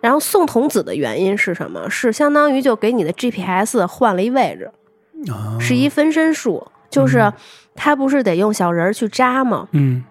[0.00, 1.88] 然后送童子的原因是什么？
[1.90, 4.70] 是相当于就给你的 GPS 换了一位置，
[5.30, 7.30] 啊，是一分身术，就是
[7.74, 9.68] 他不是得用小人儿去扎吗？
[9.72, 10.02] 嗯，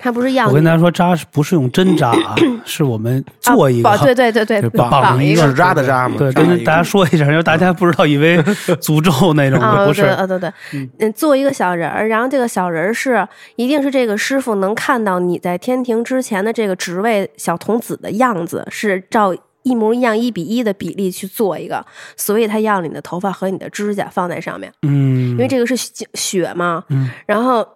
[0.00, 2.34] 他不是要你我跟大家说，扎是不是用针扎啊？
[2.64, 8.38] 是我们做一个对对对对就绑绑一个一个纸扎的扎嘛，对，跟大家说一下，因为大家不知道，以为
[8.80, 10.50] 诅咒那种不是对，啊，对对，
[10.98, 21.84] 嗯，做一个小人儿，然后这个小人儿是一定是这个师傅能看到你在天庭之前的这个职位小童子的样子，是照一模一样一比一的比例去做一个，
[22.16, 27.66] 所以他要你的头发和你的指甲放在上面，嗯，因为这个是血血嘛，嗯然后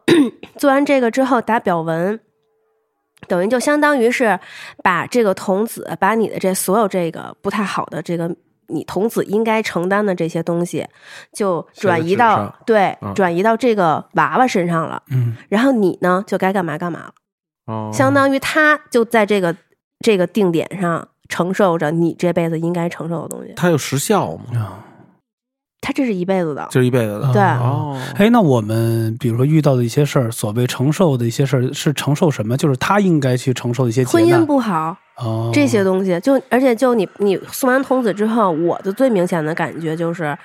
[0.56, 2.18] 做完这个之后打表纹。
[3.26, 4.38] 等于就相当于是
[4.82, 8.30] 把这个童子，把你的这所有这个不太好的这个
[8.66, 10.86] 你童子应该承担的这些东西，
[11.32, 15.02] 就转移到对嗯转移到这个娃娃身上了。
[15.10, 17.12] 嗯然后你呢，就该干嘛干嘛了，
[17.66, 19.56] 哦相当于他就在这个
[20.00, 24.84] 这个定点上承受着你这辈子应该承受的东西，它有时效嘛，啊，
[25.80, 26.66] 他这是一辈子的。
[26.70, 27.32] 就是一辈子的。
[27.32, 27.42] 对。
[27.42, 32.56] 哦，哎，那我们比如说遇到的一些事儿，所谓承受的一些事儿，是承受什么？
[32.56, 40.36] 就是他应该去承受的一些婚姻不好，哦，这些东西，就而且就你你送完童子之后，我的最明显的感觉就是，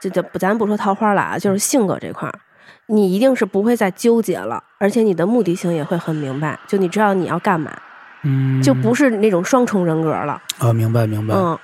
[0.00, 2.38] 就就不咱不说桃花了啊，就是性格这块儿，
[2.86, 7.76] 你一定是不会再纠结了，而且你的目的性也会很明白，就你知道你要干嘛，
[8.22, 10.40] 嗯，就不是那种双重人格了。
[10.58, 11.34] 啊，明白明白。
[11.34, 11.58] 嗯，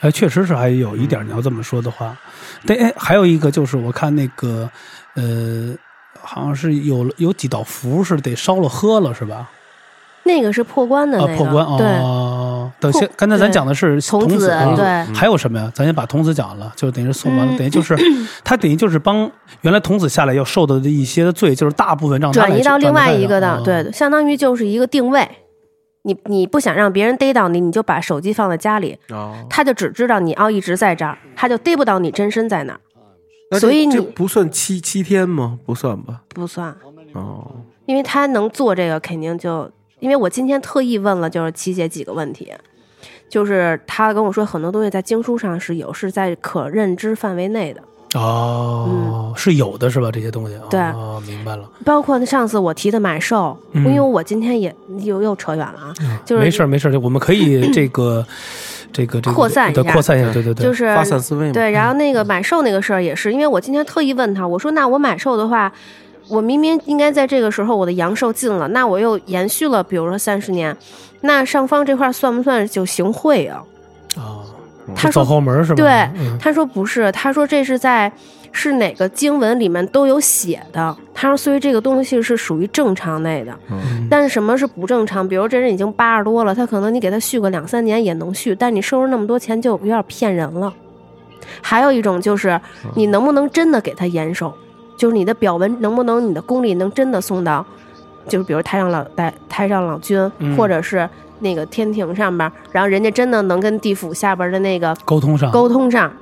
[0.00, 2.16] 哎，确实是还有一点，你要这么说的话，
[2.66, 4.68] 对，哎，还有一个就是我看那个，
[5.14, 5.74] 呃，
[6.20, 9.48] 好像是有有几道符是得烧了喝了是吧？
[10.24, 12.70] 那个是破关的那啊，个，破关对，哦。
[12.78, 15.70] 等破先，刚才咱讲的是童子对还有什么呀？
[15.74, 17.96] 咱先把童子讲了，就等于是送完了，嗯等于就是
[18.44, 19.28] 他等于就是帮
[19.62, 25.28] 原来童子下来要受的一些的罪，就是大部分让他转移到另外一个的，对，相当于就是一个定位。
[26.02, 32.78] 你你不想让别人逮到你，你就把手机放在家里，哦，他就只知道你哦一直在这儿，他就逮不到你真身在哪
[33.50, 35.58] 儿，所以你这不算七七天吗？
[35.64, 36.22] 不算吧？
[36.28, 36.76] 不算。
[37.12, 37.50] 哦，
[37.86, 42.52] 因为他能做这个，肯定就因为我今天特意问了，就是琪姐几个问题，
[43.28, 47.82] 就是他跟我说很多东西在经书上是有，是在可认知范围内的，
[48.14, 50.10] 哦，是有的是吧？
[50.10, 55.94] 这些东西对哦，明白了，包括上次我提的买寿，嗯因为我今天也又又扯远了啊，
[56.24, 58.24] 就是没事没事儿，我们可以 这个
[58.92, 61.52] 这个这个扩散一下对扩散一下，对对对，就是发散思维嘛。
[61.52, 65.72] 对，然后那个买寿那个事儿也是，因为我今天特意问他，我说那我买寿的话。
[66.28, 70.74] 我明明应该在这个时候我的阳寿尽了，那我又延续了，比如说三十年，
[71.22, 73.60] 那上方这块算不算就行贿啊？
[74.86, 75.76] 啊，他说走后门是吧？
[75.76, 75.90] 对
[76.20, 78.10] 嗯，他说不是，他说这是在
[78.50, 80.96] 是哪个经文里面都有写的。
[81.14, 83.52] 他说，所以这个东西是属于正常内的。
[83.70, 85.26] 嗯但是什么是不正常？
[85.26, 90.72] 比如这人已经八十多了，他可能你给他续个两三年也能续，但你收入那么多钱就有点骗人了。
[91.60, 92.60] 还有一种就是
[92.94, 94.52] 你能不能真的给他延寿，
[94.96, 97.64] 就是你的表文能不能你的功力能真的送到，
[98.28, 101.08] 就是比如太上老太太上老君，嗯或者是
[101.42, 106.12] 那个天庭上边儿，然后人家真的能跟地府下边儿的那个沟通上沟通上，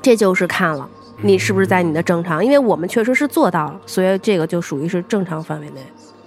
[0.00, 0.88] 这就是看了
[1.22, 5.80] 你是不是在你的正常，因为我们确实是做到了，所以这个就属于是正常范围内。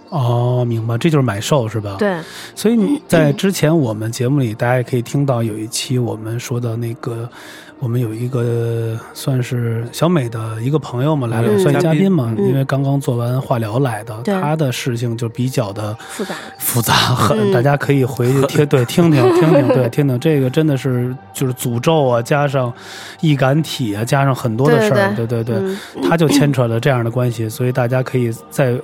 [0.10, 1.96] 哦，明白，这就是买寿是吧？。
[2.00, 2.18] 对，
[2.56, 7.30] 所以你在之前我们节目里，大家也可以听到有一期我们说的那个，
[7.78, 11.60] 我们有一个算是小美的一个朋友嘛来了，嗯。
[11.60, 12.48] 算嘉宾嘛，嗯。
[12.48, 14.34] 因为刚刚做完化疗来的，对。
[14.42, 16.36] 他的事情就比较的复杂。
[16.58, 17.54] 复杂很，嗯。
[17.54, 22.74] 大家可以回去听对 听听听听对听听，这个真的是就是诅咒啊，加上
[23.22, 25.78] 易感体啊，加上很多的事儿，对对对，嗯。
[26.10, 28.76] 他就牵扯了这样的关系，所以大家可以再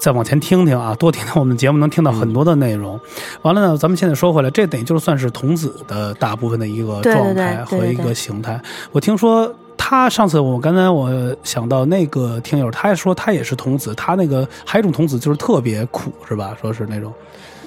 [0.00, 2.98] 再往前听听啊，多听听我们节目，能听到很多的内容。
[3.42, 8.60] 完了呢，咱们现在说回来，这等于就算是童子的大部分的一个状态和一个对形态。
[8.90, 9.54] 我听说。
[9.82, 16.54] 他上次我刚才我想到那个听友，他还说他也是童子，他那个还有一种童子就是特别苦，是吧？
[16.60, 17.12] 说是那种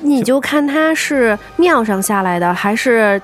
[0.02, 3.22] 你就看他是庙上下来的，还是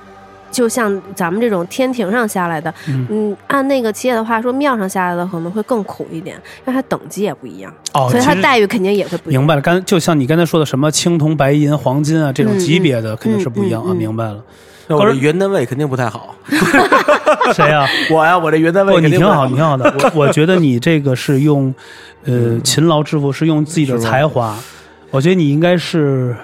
[0.50, 2.72] 就像咱们这种天庭上下来的。
[2.88, 6.36] 嗯嗯，按那个企业的话说，庙上下来的可能会更苦一点，
[6.66, 9.40] 因为它等级也不一样，哦，所以它待遇肯定也会不一样。
[9.42, 9.60] 明白了。
[9.60, 13.86] 刚就像你刚才说的什么青铜、白银、黄金啊这种嗯级别的肯定是不一样啊。
[13.88, 14.42] 嗯嗯嗯明白了，
[14.88, 16.34] 那我这原单位肯定不太好。
[17.54, 19.94] 谁呀、 我呀，我这原单位不，你肯定不太挺好，你挺好的。
[20.14, 21.72] 我 我觉得你这个是用，
[22.24, 24.56] 呃，勤劳致富，是用自己的才华。
[25.10, 26.34] 我觉得你应该是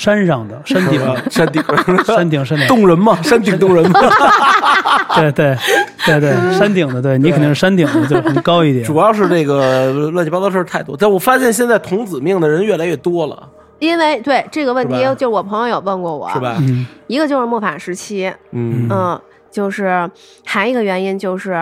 [0.00, 0.98] 山上的 山顶，
[1.30, 1.62] 山顶，
[2.04, 4.00] 山顶，山顶，动人嘛， 山顶动人嘛。
[5.14, 5.54] 对对
[6.06, 8.82] 对对，山顶的，对你肯定是山顶的，就很高一点。
[8.84, 16.40] 主要是这个乱七八糟事儿太多，但我发现现在童子命的人越来越多了，因为对这个问题，就我朋友有问过我，是？
[16.40, 16.56] 吧？
[16.60, 16.86] 嗯。
[17.06, 18.88] 一个就是末法时期，嗯。
[18.90, 20.08] 嗯，就是
[20.46, 21.54] 还一个原因就是，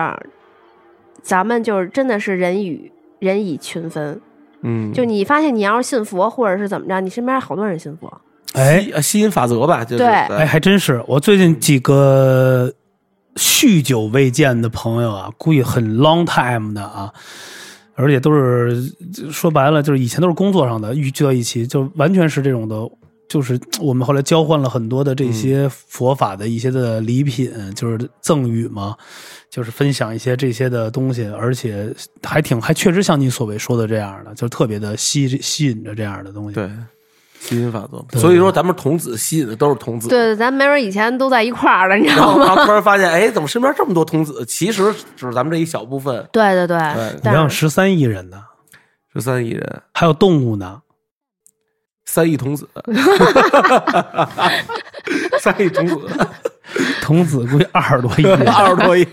[1.21, 4.21] 咱们就是真的是人与人以群分，
[4.61, 8.21] 嗯，就你发现你要是信佛或者是怎么着，你身边好多人信佛，
[8.53, 12.71] 哎吸吸引法则吧，就是对哎，还真是，我最近几个
[13.35, 17.13] 酗酒未见的朋友啊，估计很 long time 的啊，
[17.95, 18.93] 而且都是
[19.31, 22.75] 说白了，就是以前都是工作上的遇聚到一起，就完全是这种的。
[23.29, 28.95] 就是我们后来交换了很多的这些佛法的一些的礼品，就是赠与嘛，
[29.51, 36.55] 就是分享一些这些的东西，而且还挺还确实像你所谓说的这样的，就特别的吸吸引着这样的东西。
[36.55, 36.67] 对
[37.39, 38.19] 吸引法则。
[38.19, 40.07] 所以说，咱们童子吸引的都是童子。
[40.07, 42.45] 对，咱没准以前都在一块儿了，你知道吗？
[42.45, 44.45] 然后突然发现，哎，怎么身边这么多童子？
[44.45, 48.43] 其实只是咱们这一小部分，对对对对，你让十三亿人呢，
[49.13, 50.81] 十三亿人，还有动物呢，
[52.05, 52.67] 三亿童子，
[55.39, 55.97] 三亿童子，
[57.01, 58.25] 童子估计二十多亿。
[58.45, 59.05] 二十多亿。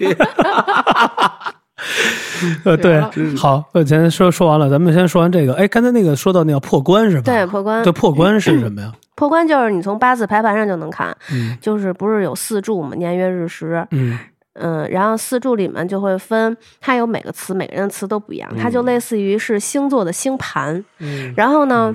[2.64, 3.00] 呃，对，
[3.36, 5.54] 好，呃，咱说说完了，咱们先说完这个。
[5.54, 7.22] 哎，刚才那个说到那个破关是吧？
[7.24, 8.92] 对破关对，破关是什么呀？
[9.16, 14.18] 破关就是你从八字排盘上就能看，嗯就是不是有四柱嘛，年月日时，嗯
[14.54, 20.84] 嗯，然后四柱里面就会分，它有每个词，每个人的词都不一样，它就类似于是星座的星盘。
[20.98, 21.94] 嗯然后呢，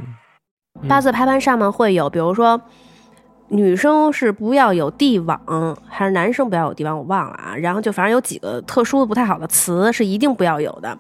[0.88, 2.60] 八字排盘上面会有，比如说
[3.54, 7.54] 女生是不要有地网，还是男生不要有地网，我忘了啊。
[7.54, 10.98] 然后就反正有几个特殊的不太好的词是一定不要有的。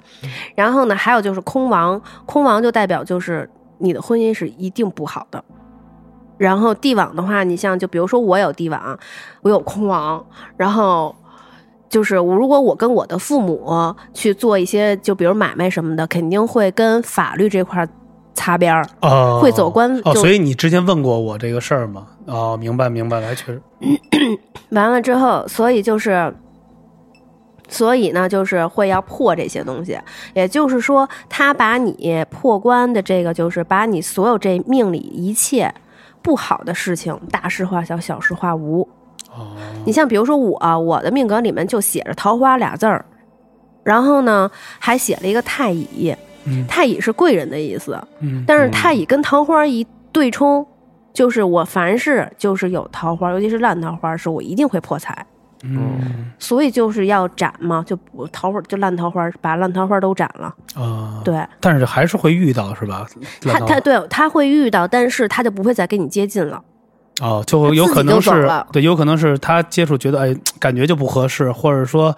[0.54, 5.42] 然后呢，还有就是空王，空王就代表就是你的婚姻是一定不好的。
[6.38, 9.00] 然后地网的话，你像就比如说我有地网，
[9.44, 10.22] 我有空王，
[10.58, 11.16] 然后
[11.88, 17.88] 就是我如果我跟我的父母去做一些，就比如买卖什么的，肯定会跟法律这块儿
[18.34, 18.86] 擦边儿。
[19.02, 22.08] 哦，会走关哦，所以你之前问过我这个事儿吗？
[22.26, 23.62] 哦，明白明白了，确实，
[24.72, 26.34] 完了之后，所以就是，
[27.68, 29.98] 所以呢，就是会要破这些东西。
[30.34, 35.74] 也就是说，他把你破关的这个，就是把你所有这命里一切
[36.22, 38.88] 不好的事情，大事化小，小事化无。
[39.34, 43.06] 哦，你像比如说我，我的命格里面就写着桃花俩字儿，
[43.84, 48.00] 然后呢还写了一个太乙，嗯太乙是贵人的意思。
[48.20, 50.66] 嗯，但是太乙跟桃花一对冲，
[51.14, 55.26] 就是我凡是就是有桃花，尤其是烂桃花，是我一定会破财。
[55.64, 57.96] 嗯所以就是要斩嘛，就
[58.32, 60.56] 桃花就烂桃花，把烂桃花都斩了。
[60.74, 63.06] 啊，对但是还是会遇到是吧？
[63.42, 66.60] 他，他对他会遇到，但是他就不会再跟你接近了。
[67.22, 72.16] 哦，就有可能是对，有可能是他接触觉得哎，感觉就不合适，或者说。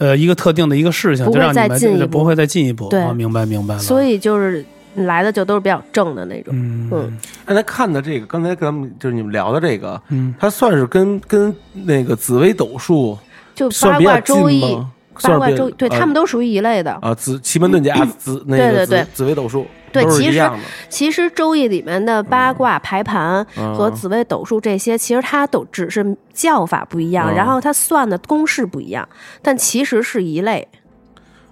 [0.00, 2.08] 呃，一个特定的一个事情，不会就让你们再进一步。
[2.08, 2.88] 不会再进一步。
[2.88, 3.00] 对。
[3.02, 3.80] 哦明白明白了。
[3.80, 6.54] 所以就是来的就都是比较正的那种。
[6.56, 6.88] 嗯。
[6.90, 7.18] 嗯。
[7.44, 13.18] 刚才看的这个，刚才咱们就是你们聊的这个，嗯，它算是跟跟那个紫微斗数
[13.54, 14.74] 就八算比较卦周易，
[15.20, 16.92] 八卦周，对呃他们都属于一类的。
[17.02, 19.06] 啊，紫奇门遁甲、紫那个紫对对对。
[19.12, 20.50] 紫微斗数，对其实。
[20.88, 29.08] 其实周易里面的八卦排盘嗯和紫微斗数这些，其实它都只是叫法不一样，嗯然后它算的公式不一样，
[29.40, 30.66] 但其实是一类。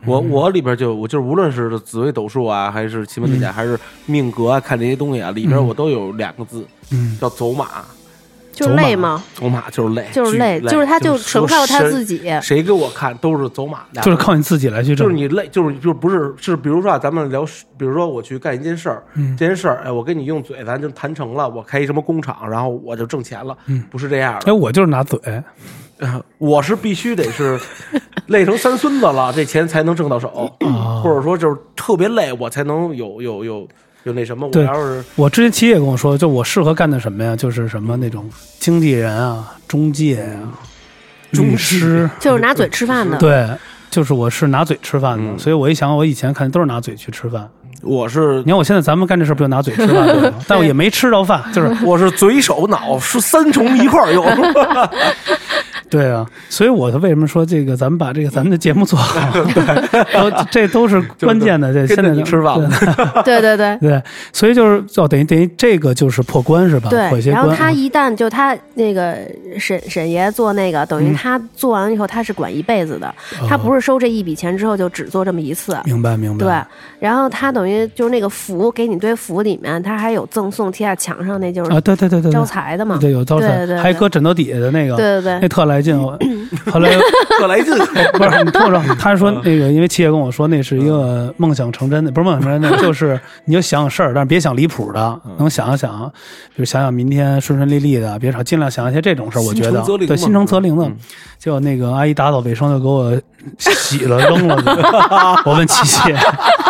[0.06, 7.84] 我我里边就我就是无论是紫微斗数啊，还是奇门遁甲，还是命格啊，看这些东西啊，里边我都有两个字，嗯叫走马。
[8.58, 9.22] 就是累吗？
[9.34, 12.20] 走马就是累，就是累，累就是他就纯靠他自己。
[12.42, 15.06] 谁给我看都是走马，的就是靠你自己来去挣。
[15.06, 17.44] 就是你累，就是就不是是，比如说啊，咱们聊，
[17.76, 25.18] 比如说我去干一件事儿，嗯这件事儿，哎，我跟你用嘴，咱就谈成了，我开一什么工厂，然后我就挣钱了，嗯不是这样哎，的，我就是拿嘴。
[26.38, 27.58] 我是必须得是
[28.26, 33.68] 累成三孙子了，这钱才能挣到手，啊或者说就是特别累，我才能有有有
[34.08, 37.36] 有那什么，我对要是我之前七也跟我说，就我适合干的什么呀？
[37.36, 40.50] 就是什么那种经纪人啊、中介啊、
[41.30, 43.46] 律师，就是拿嘴吃饭的，对，
[43.90, 45.24] 就是我是拿嘴吃饭的。
[45.32, 47.48] 嗯所以我一想，我以前看都是拿嘴去吃饭。
[47.82, 50.34] 我是你看我现在咱们干这事儿不就拿嘴吃饭吗？
[50.48, 54.26] 但我也没吃着饭，就是我是嘴手脑是三重一块儿用，
[55.90, 61.72] 对啊，所以我为什么说这个，咱们把这个咱们的节目做好， 对，都这 都是关键的。
[61.72, 62.70] 这现在你吃饭了
[63.24, 63.76] 对 对对。
[63.80, 66.88] 对，所以就是哦，等于等于这个就是破关是吧？
[66.90, 67.42] 对，些关。
[67.42, 69.16] 然后他一旦就他那个
[69.58, 73.14] 沈沈爷做那个，等于嗯他做完以后他是管一辈子的，
[73.48, 75.76] 他不是收这一笔钱之后就只做这么一次。
[75.84, 76.44] 明白明白。
[76.44, 82.98] 对，然后他等于就是那个符给你堆符里面，他还有赠送贴在墙上，那就是啊，对对对对，招财的嘛。
[83.00, 86.00] 对有招财对对，对还搁枕头底下的那个，对对对，那特来劲。
[86.00, 86.18] 我
[86.70, 86.90] 后来
[87.38, 87.74] 特来劲。
[88.14, 96.10] 不是你听我说，他说那个，因为七爷跟我说那是一个梦想成真的，不是梦想成真的， 就是你就想想事儿，但是别想离谱的，能想一想，
[96.54, 99.42] 比如想想明天顺顺利利的，别少尽量想一些这种事儿。
[99.42, 100.96] 我觉得心诚则灵嘛对心诚则灵的嗯。
[101.38, 103.16] 结果那个阿姨打扫卫生就给我
[103.58, 104.56] 洗了扔了，
[105.46, 106.12] 我问七七，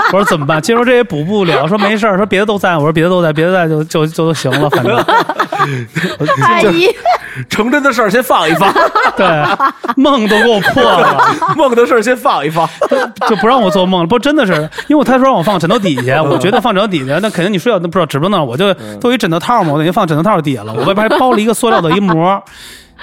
[0.09, 0.61] 我说怎么办？
[0.61, 4.97] 接着这也补不了，说没事儿，说别的都在，我说别的都在，别的在就就就都行了，反正
[6.43, 6.89] 阿姨，
[7.51, 8.73] 成真的事儿先放一放，
[9.17, 9.27] 对
[9.97, 11.23] 梦都给我破了。
[11.57, 12.69] 梦的事儿先放一放。
[13.29, 14.53] 就不让我做梦了，不真的是，
[14.87, 22.43] 因为我他说让我放枕头底下，我觉得放枕头底下，那肯定你睡觉都不知道指不定那儿，我就都有一枕头套嘛，我等于放枕头套底下了，我外边还包了一个塑料的一膜。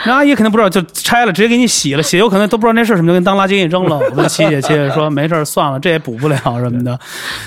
[0.04, 3.98] 那阿姨肯定不知道，就拆了，直接给你洗了，洗有可能都不知道那是什么，就跟当垃圾给你扔了。
[3.98, 7.00] 我问七姐，七姐说没事儿算了，这也补不了什么的，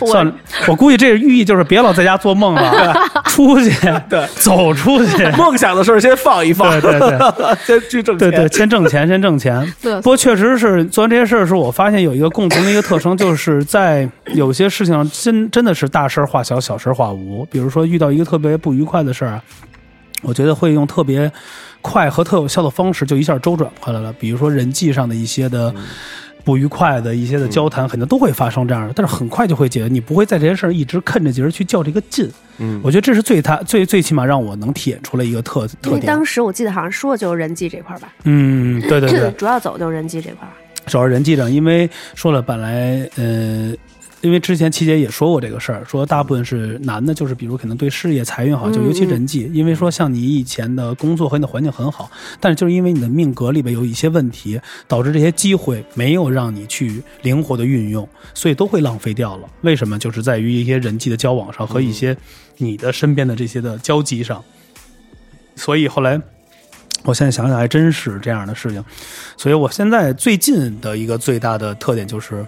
[0.07, 0.32] 算了。
[0.66, 2.94] 我估计这寓意就是别老在家做梦了，
[3.26, 3.70] 出去，
[4.09, 7.18] 对走出去， 梦想的事儿先放一放，对对对。
[7.66, 8.30] 先去挣钱。
[8.30, 9.74] 对对，先挣钱，先挣钱。
[9.82, 17.44] 对不过确实是做完这些事儿的时候，我发现有一个共同的一个特征，就是在有些事情上真真的是大事化小，小事化无。
[17.51, 19.42] 比如说遇到一个特别不愉快的事儿啊，
[20.22, 21.30] 我觉得会用特别
[21.80, 24.12] 快和特有效的方式就一下周转回来了。
[24.14, 25.74] 比如说人际上的一些的。
[26.44, 32.26] 不愉快的一些的交谈，肯定都会发生这样的，但是很快就会解决，你不会在这件事儿一直啃着节儿去较这个劲。
[32.56, 36.00] 嗯，我觉得这是最他最最起码让我能体验出来一个特因特点。
[36.00, 40.52] 为当时我记得好像说的就是人际这块儿吧，嗯，对对对，主要走就是人际这块儿。
[40.86, 43.74] 主要是人际上，因为说了，本来呃，
[44.20, 52.10] 因为之前七姐也说过这个事儿，说大部分是男的，就是比如可能对事业财运好，就尤其人际，因为说像你以前的工作和你的环境很好，
[52.40, 59.48] 但是就是因为你的命格里边有一些问题，导致这些机会没有让你去灵活的运用，所以都会浪费掉了。
[59.60, 59.98] 为什么？
[59.98, 62.16] 就是在于一些人际的交往上和一些
[62.56, 64.42] 你的身边的这些的交集上，
[65.54, 66.20] 所以后来。
[67.04, 68.84] 我现在想想还真是这样的事情，
[69.36, 72.44] 所以我现在最近的一个最大的特点就是，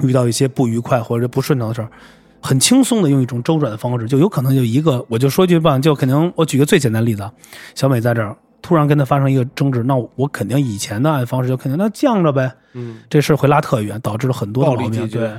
[0.00, 1.88] 遇到一些不愉快或者不顺畅的事儿，
[2.40, 7.28] 很轻松的用一种周转的方式，就有可能就一个，我就说句吧，就肯定我举个最简单的例子，
[7.74, 15.30] 小美在这儿突然跟他发生一个争执，那我肯定以前的按方式就肯定那犟着呗，嗯，这事会拉特远，导致了很多的暴毛病，对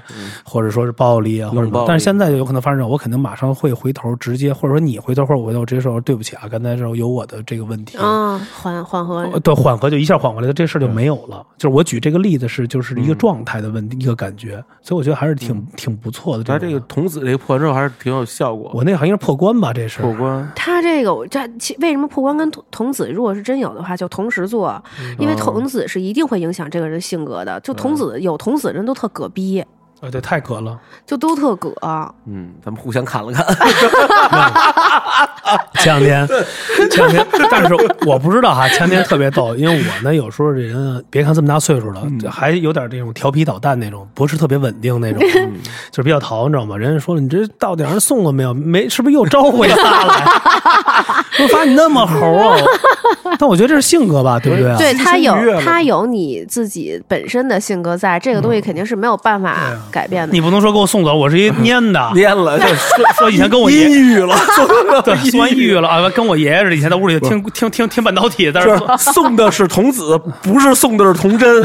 [0.44, 9.20] 或者说是暴力啊，或者但是现在就有可能发生，我肯定马上会回头直接，或者说你回头或者我回头直接说对不起啊，刚才时候有我的这个问题，嗯，缓缓和。
[9.32, 11.46] 呃对，缓和就一下缓过来的，这事儿就没有了。
[11.58, 16.44] 就是我举这个例子是，就是一个状态的问题，一个感觉，所以我觉得还是挺、挺不错的。
[16.44, 16.54] 种。
[16.54, 18.72] 他这个童子这个破完之后还是挺有效果。
[18.74, 24.82] 我那好像是破关吧，这是破关，他这个，我这其为什么破关跟童童子如果是真有的话，就同时做，
[25.20, 27.60] 因为童子是一定会影响这个人性格的。
[27.60, 29.64] 就童子有童子人都特葛逼，
[30.02, 30.78] 啊，对，太葛了。
[31.06, 31.74] 就都特葛。
[32.26, 33.46] 嗯，咱们互相看了看，
[35.76, 36.28] 前两天，
[36.90, 37.74] 前两天，但是
[38.06, 45.22] 我不知道哈，前两天特别逗，因为我呢有时候这人，别看这么大岁数了，还有点这种调皮捣蛋那种，不是特别稳定那种，
[45.92, 46.78] 就是比较淘，你知道吗？
[46.78, 48.54] 人家说了，你这到点上送了没有？
[48.54, 50.26] 没，是不是又招回仨来？
[51.42, 52.58] 我发现你那么猴啊！
[53.38, 54.78] 但我觉得这是性格吧，对不对啊？
[54.78, 60.34] 对他有他有你自己本身的性格在，这个东西肯定是没有办法改变的。
[60.34, 62.00] 你不能说给我送走，我是一 蔫的。
[62.14, 64.36] 蔫了，就说说以前跟我 爷阴郁了，
[65.04, 71.64] 对送完抑郁了啊，跟我爷爷似的，以前在屋里听听听听半导体，在那送的是童子，不是送的是童真，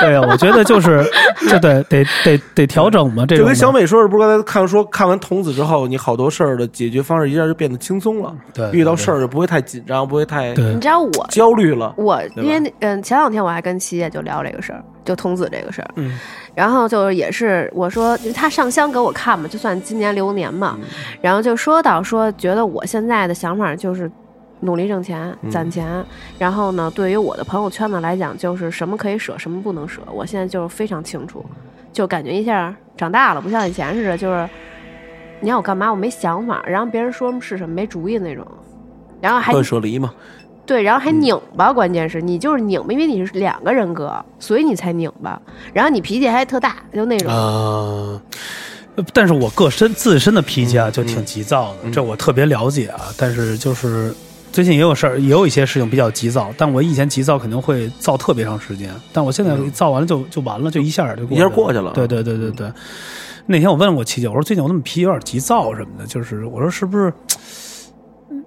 [0.00, 1.04] 对呀，我觉得就是
[1.48, 11.92] 这得得得得调整嘛，这就跟小美说的，不是刚才看说看完童子之后，你好多事儿的解决方式一下就变得轻松了，对遇到事儿就不会太紧张，不会太对你知道我焦虑了。
[11.96, 15.90] 我因为嗯，前两天我还跟七爷就聊这个事儿，就童子这个事儿。
[15.96, 16.18] 嗯，
[16.54, 20.78] 然后就是也是我说他上香给我看嘛，就算今年流年嘛，
[21.20, 24.10] 然后就说到说觉得我现在的想法就是。
[24.64, 25.84] 努力挣钱，攒钱，
[26.38, 30.00] 然后呢，对于我的朋友圈子来讲，就是什么可以舍，什么不能舍。
[30.12, 31.44] 我现在就是非常清楚，
[31.92, 34.48] 就感觉一下长大了，不像以前似的，就是
[35.40, 38.46] 你要我干嘛，我没想法，然后别人说什么是什么，没主意那种，
[39.20, 40.14] 然后还断舍离嘛，
[40.72, 45.38] 对，然后还拧巴，关键是你就是拧巴，因为你是两个人格，所以你才拧巴。
[45.74, 47.30] 然后你脾气还特大，就那种。
[47.30, 47.36] 啊。
[48.94, 53.00] 呃但是我个身自身的脾气啊，就挺急躁的，这我特别了解啊。
[53.18, 54.14] 但是就是
[54.50, 62.72] 最近也有事儿，也有一些事情比较急躁，但我以前急躁肯定会躁特别长时间，但我现在躁完了就就完了，就一下就过一下过去了对对对对对。
[63.46, 67.12] 那天我问过七姐，我说最近我怎么脾气有点急躁什么的，就是我说是不是，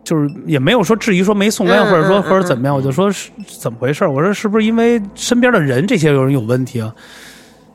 [0.05, 3.29] 就是也没有说质疑说没送干，嗯或者说嗯或者怎么样，我就说是
[3.59, 4.09] 怎么回事儿？
[4.09, 6.93] 我说是不是因为身边的人这些有人有问题啊？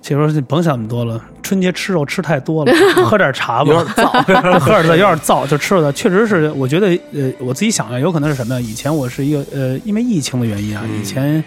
[0.00, 2.72] 姐说你甭想那么多了，春节吃肉吃太多了，
[3.04, 4.08] 喝点茶吧，有点燥
[4.58, 5.92] 喝点儿有点燥，就吃了的。
[5.92, 8.60] 确实是，我觉得呃，我自己想想，有可能是什么呀？
[8.60, 11.44] 以前我是一个呃，因为疫情的原因啊，嗯以前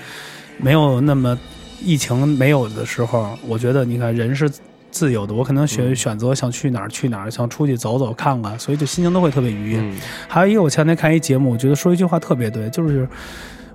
[0.60, 1.36] 没有那么
[1.82, 4.48] 疫情没有的时候，我觉得你看人是
[4.94, 9.80] 自由的，我可能选嗯选择想去哪儿去哪儿，想出去走走看看，所以就心情都会特别愉悦。
[9.82, 9.98] 嗯
[10.30, 13.06] 还有一个，我前天看一节目，我觉得说一句话特别对，就是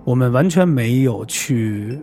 [0.04, 1.98] 我们完全没有去，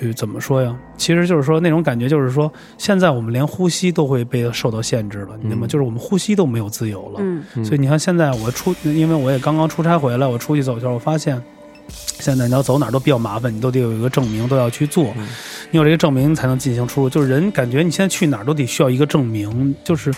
[0.00, 0.76] 呃，怎么说呀？
[0.96, 5.66] 其实就是说那种感觉，就是说现在我们连呼吸都会被受到限制了，你知道吗？
[5.66, 7.64] 嗯就是我们呼吸都没有自由了。
[7.64, 11.40] 所以你看，现在我出，因为我也刚刚出差回来，我出去走一圈，我发现。
[11.88, 15.12] 现在你要走哪儿都比较麻烦，你都得有一个证明，都要去做。
[15.16, 15.28] 嗯
[15.70, 17.10] 你有这个证明，才能进行出入。
[17.10, 20.12] 就是人感觉你现在去哪儿都得需要一个证明，就是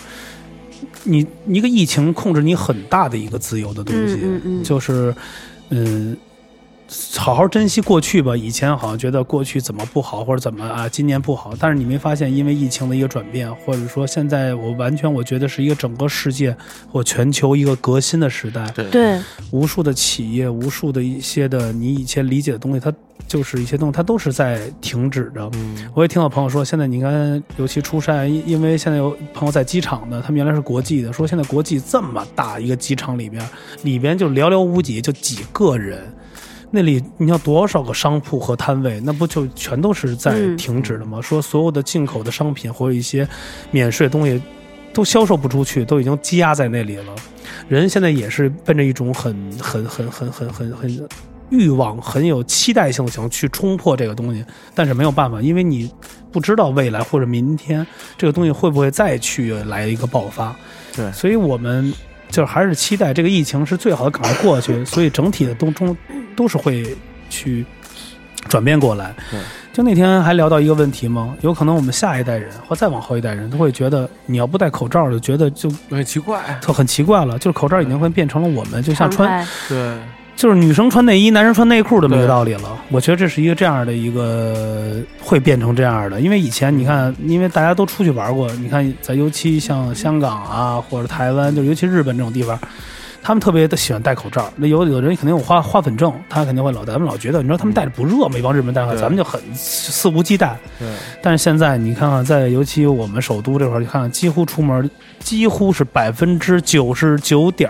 [1.03, 5.13] 你一个疫情控制你很大的一个自由的东西，嗯嗯嗯就是
[5.69, 6.17] 嗯。
[7.17, 8.35] 好好珍惜过去吧。
[8.35, 11.53] 以前好像觉得过去怎么不好，或者怎么啊，今年不好。
[11.57, 16.55] 但是你没发现，因为疫情的一个转变，或者说现在我完全我觉得是一个整个世界
[16.91, 18.69] 或全球一个革新的时代。
[18.75, 19.19] 对对，
[19.51, 22.93] 无数的企业，无数的一些的你以前理解的东西，它
[23.25, 25.49] 就是一些东西，它都是在停止着。
[25.53, 33.41] 嗯我也听到朋友说，现在你看，尤其出差，因因为现在有朋友在机场的，他们原来是国际的，说现在国际这么大一个机场里边，
[33.83, 36.01] 里边就寥寥无几，就几个人。
[36.71, 41.21] 那里你要多少个商铺和摊位，那不就全都是在嗯停止了吗？
[41.21, 43.27] 说所有的进口的商品或者一些
[43.71, 44.41] 免税的东西
[44.93, 47.13] 都销售不出去，都已经积压在那里了。
[47.67, 51.07] 人现在也是奔着一种很很很很很很很
[51.49, 54.43] 欲望、很有期待性想去冲破这个东西，
[54.73, 55.91] 但是没有办法，因为你
[56.31, 57.85] 不知道未来或者明天
[58.17, 60.55] 这个东西会不会再去来一个爆发。
[60.95, 61.93] 对所以我们
[62.31, 65.95] 就是还是期待这个疫情是最好的赶快过去，所以整体的都中
[66.35, 66.97] 都是会
[67.29, 67.63] 去
[68.47, 69.13] 转变过来。
[69.29, 69.39] 对，
[69.71, 79.97] 就那天还聊到一个问题嘛，有可能我们下一代人或再往后一代人都会觉得，你要不戴口罩，就觉得就很奇怪，就很奇怪了，就是口罩已经会变成了我们就像穿，对，
[80.41, 82.75] 就是女生穿内衣，男生穿内裤这么一个道理了。
[82.89, 92.59] 我觉得这是一个这样的一个会变成这样的，因为以前你看，因为大家都出去玩过，你看在尤其像香港啊或者台湾，就尤其日本这种地方。
[93.23, 96.93] 他们特别的喜欢戴口罩，那有有的人肯定有花花粉症，他肯定会老戴。
[96.93, 98.35] 咱们老觉得，你知道他们戴着不热吗？
[98.35, 100.53] 一帮日本人戴口罩，对咱们就很肆无忌惮。
[100.79, 100.87] 对，
[101.21, 104.89] 但是现在你看看，在尤其我们首都这块儿，你看看几乎出门，
[105.19, 107.69] 几乎是百分之九十九点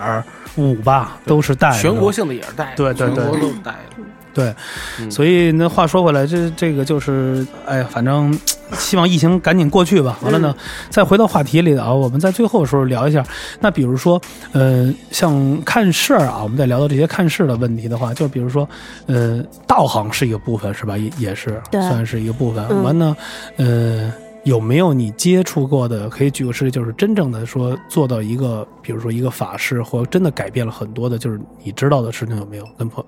[0.55, 4.55] 五吧，都是带的全国性的也是带，对对对全国都是带的，对，
[4.99, 8.37] 嗯所以那话说回来，这这个就是，哎呀，反正
[8.77, 10.17] 希望疫情赶紧过去吧。
[10.21, 10.55] 完了呢，
[10.89, 13.21] 再回到话题里啊，我们在最后的时候聊一下。
[13.59, 14.21] 那比如说，
[14.53, 18.67] 呃，像看事儿啊，我们在聊到这些看事的问题的话，就比如说，
[19.07, 20.97] 呃，道行是一个部分是吧？
[20.97, 22.65] 也也是对算是一个部分。
[22.69, 23.17] 嗯完了，
[23.57, 24.13] 呃。
[24.43, 26.09] 有没有你接触过的？
[26.09, 32.65] 可以举个事例，就是真正的说做到一个，比如说一个法事，或真的改变了很多的，就是你知道的事情有没有？
[32.77, 33.05] 跟朋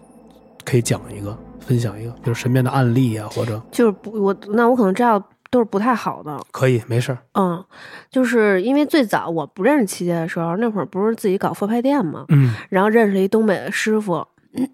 [0.64, 7.64] 可以讲一个，分享一个，就是身边的案例啊，或者就是不我那我可能知道都是不太好的，可以没事儿，嗯，
[8.12, 14.26] 就是因为最早我不认识七姐的时候，那会儿不是自己搞佛牌店嘛，嗯然后认识了一东北的师傅，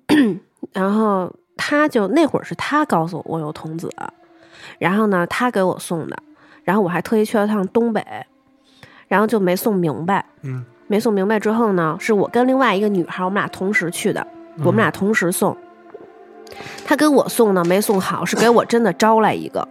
[0.74, 3.90] 然后他就那会儿是他告诉我我有童子，
[4.78, 6.16] 然后呢他给我送的，
[6.70, 8.06] 然后我还特意去了趟东北，
[9.08, 14.22] 然后就没送明白，嗯，没送明白之后呢，是我跟另外一个女孩，我们俩同时去的，
[14.58, 14.66] 嗯。
[14.66, 15.58] 我们俩同时送。
[16.86, 19.68] 他跟我送呢没送好，是给我真的招来一个，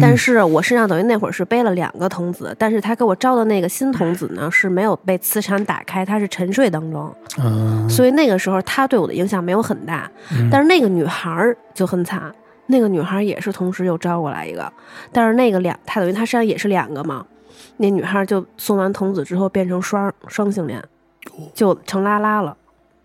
[0.00, 10.10] 但是我身上等于那会儿是背了两个童子，但是他给我招的那个新童子呢是没有被磁场打开，他是沉睡当中，嗯，所以那个时候他对我的影响没有很大。
[10.32, 10.48] 嗯。
[10.50, 12.34] 但是那个女孩儿就很惨，
[12.72, 14.72] 那个女孩儿也是同时又招过来一个，
[15.12, 17.24] 但是那个两，她等于她身上也是两个嘛。
[17.76, 20.82] 那女孩儿就送完童子之后变成双双性恋，
[21.54, 22.56] 就成拉拉了。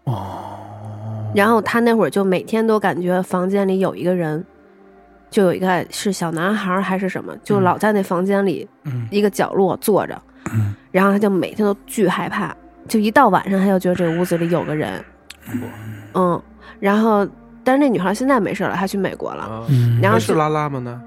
[0.06, 4.44] 哦，然后她那会儿就每天都感觉房间里有一个人，
[5.30, 10.20] 就有一个是小男孩儿还是什么，就嗯老在那房间里嗯一个角落坐着，
[10.54, 12.56] 嗯然后她就每天都巨害怕，
[12.88, 15.04] 就一到晚上她就觉得这屋子里有个人，
[16.14, 16.42] 嗯，
[16.80, 17.28] 然后
[17.68, 19.68] 但是那女孩现在没事了，她去美国了，
[20.02, 20.80] 然后是拉拉吗？
[20.80, 21.02] 呢？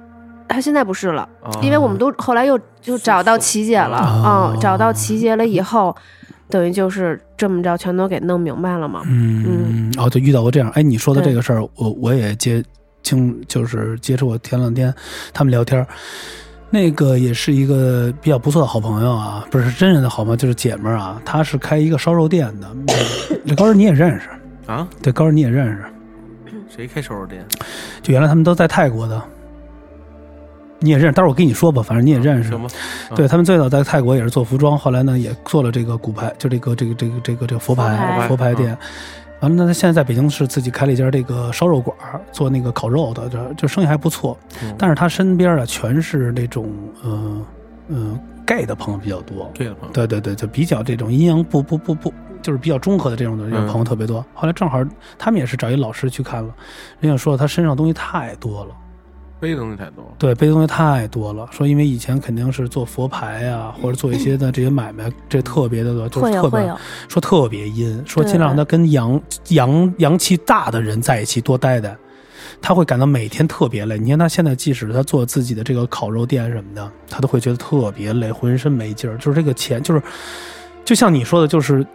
[0.47, 5.97] 她现在不是了，啊因为我们都后来又就找到琪姐了，哦嗯，找到琪姐了以后，
[6.51, 9.01] 等于就是这么着全都给弄明白了嘛。
[9.07, 10.69] 嗯，哦，就遇到过这样。
[10.75, 12.63] 哎，你说的这个事儿，我我也接
[13.03, 14.37] 经，就是接触过。
[14.41, 14.95] 前两天
[15.33, 15.87] 他们聊天儿，
[16.69, 21.19] 那个也是一个比较不错的好朋友啊，不是真人的好朋友，就是姐们儿啊。
[21.25, 22.69] 她是开一个烧肉店的，
[23.47, 24.29] 这高人你也认识，
[24.67, 25.85] 啊，对，高人你也认识。
[26.81, 27.45] 谁开烧肉店？
[28.01, 29.23] 就原来他们都在泰国的，
[30.79, 31.13] 你也认识。
[31.13, 32.59] 待会儿我跟你说吧，反正你也认识。
[33.15, 38.77] 对他们最早在泰国也是做服装，后来呢也做了这个骨牌，就这个这个这个这个这个佛牌佛牌店。
[39.41, 41.95] 完了，那他现在在北京市自己开了一家这个烧肉馆，
[42.33, 44.39] 做那个烤肉的，这这生意还不错。
[44.63, 46.71] 嗯但是他身边啊全是那种
[47.05, 47.45] 嗯
[47.89, 49.51] 嗯 gay 的朋友比较多。
[49.55, 52.13] ，gay 的，朋友对对对，就比较这种阴阳不不不不，
[52.43, 54.25] 就是比较中和的这种的嗯朋友特别多。
[54.35, 54.85] 后来正好
[55.19, 56.55] 他们也是找一老师去看了，
[57.01, 58.75] 人家说他身上东西太多了。
[59.41, 60.11] 背的东西太多了。
[60.19, 61.49] 对，背的东西太多了。
[61.51, 66.77] 说因为以前肯定是做佛牌啊、或者做一些的这些买卖， 这特别的多，就是特别，
[67.09, 69.19] 说特别阴，说尽量让他跟阳
[69.49, 71.97] 阳阳气大的人在一起多待待，
[72.61, 73.99] 他会感到每天特别累。
[73.99, 79.17] 你看他现在即使他做自己的这个烤肉店什么的，他都会觉得特别累，浑身没劲儿。
[79.17, 80.03] 就是这个钱，就是
[80.85, 81.87] 就像你说的，就是。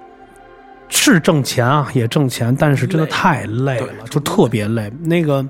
[0.90, 4.92] 是挣钱啊，也挣钱，但是真的太累了，就特别累。
[5.04, 5.46] 那个，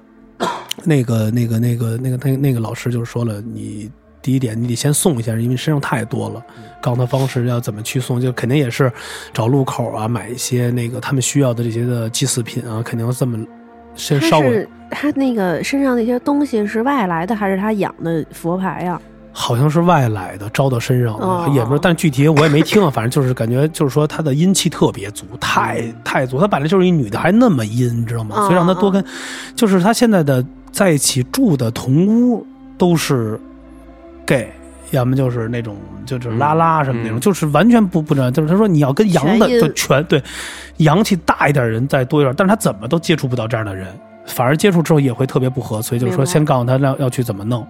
[0.83, 3.89] 那个，那个，那个，那个，那个那个老师就是说了，你
[4.21, 6.43] 第一点，你得先送一下，因为身上太多了。
[6.81, 8.91] 告诉他方式要怎么去送，就肯定也是
[9.33, 13.43] 找路口啊，买一些那个他们需要的这些的祭祀品啊，肯定要这么
[13.95, 14.41] 先他烧。
[14.91, 19.01] 他那个身上那些东西是外来的，还是他养的佛牌呀？
[19.37, 28.37] 好像是外来的，招到身上了，哦也不是，但具体我也没听啊，反正就是感觉就是说她的阴气特别足，太太足，她本来就是一女的，还那么阴，你知道吗？
[28.39, 29.03] 嗯所以让她多跟，
[29.53, 33.37] 就是她现在的在一起住的同屋都是
[34.25, 34.49] gay。
[34.91, 35.75] 要么就是那种
[36.05, 38.31] 就是拉拉什么那种，嗯就是完全不不知道。
[38.31, 40.23] 就是他说你要跟阳的全就全对，
[40.77, 43.87] 阳气大一点人再多一点，但是他怎么都接触不到这样的人，
[44.27, 47.67] 反而接触之后也会特别不合，所以就是说先告诉他要要去怎么弄。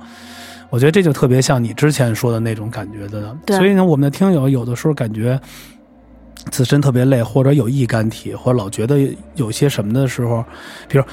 [0.76, 5.40] 我觉得这就特别像你之前说的那种感觉的，对所以呢，我们的听友有的时候感觉
[6.52, 10.44] 自身特别累，或者有易感体，或者老觉得有些什么的时候，
[10.90, 11.04] 比如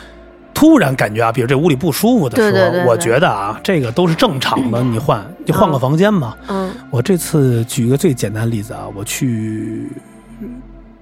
[0.52, 6.36] 突然感觉啊，比如这屋里不舒服的时候，对对对对我觉得啊，这个都是正常的，你换就换个嗯房间嘛。
[6.48, 9.86] 嗯我这次举一个最简单的例子啊，我去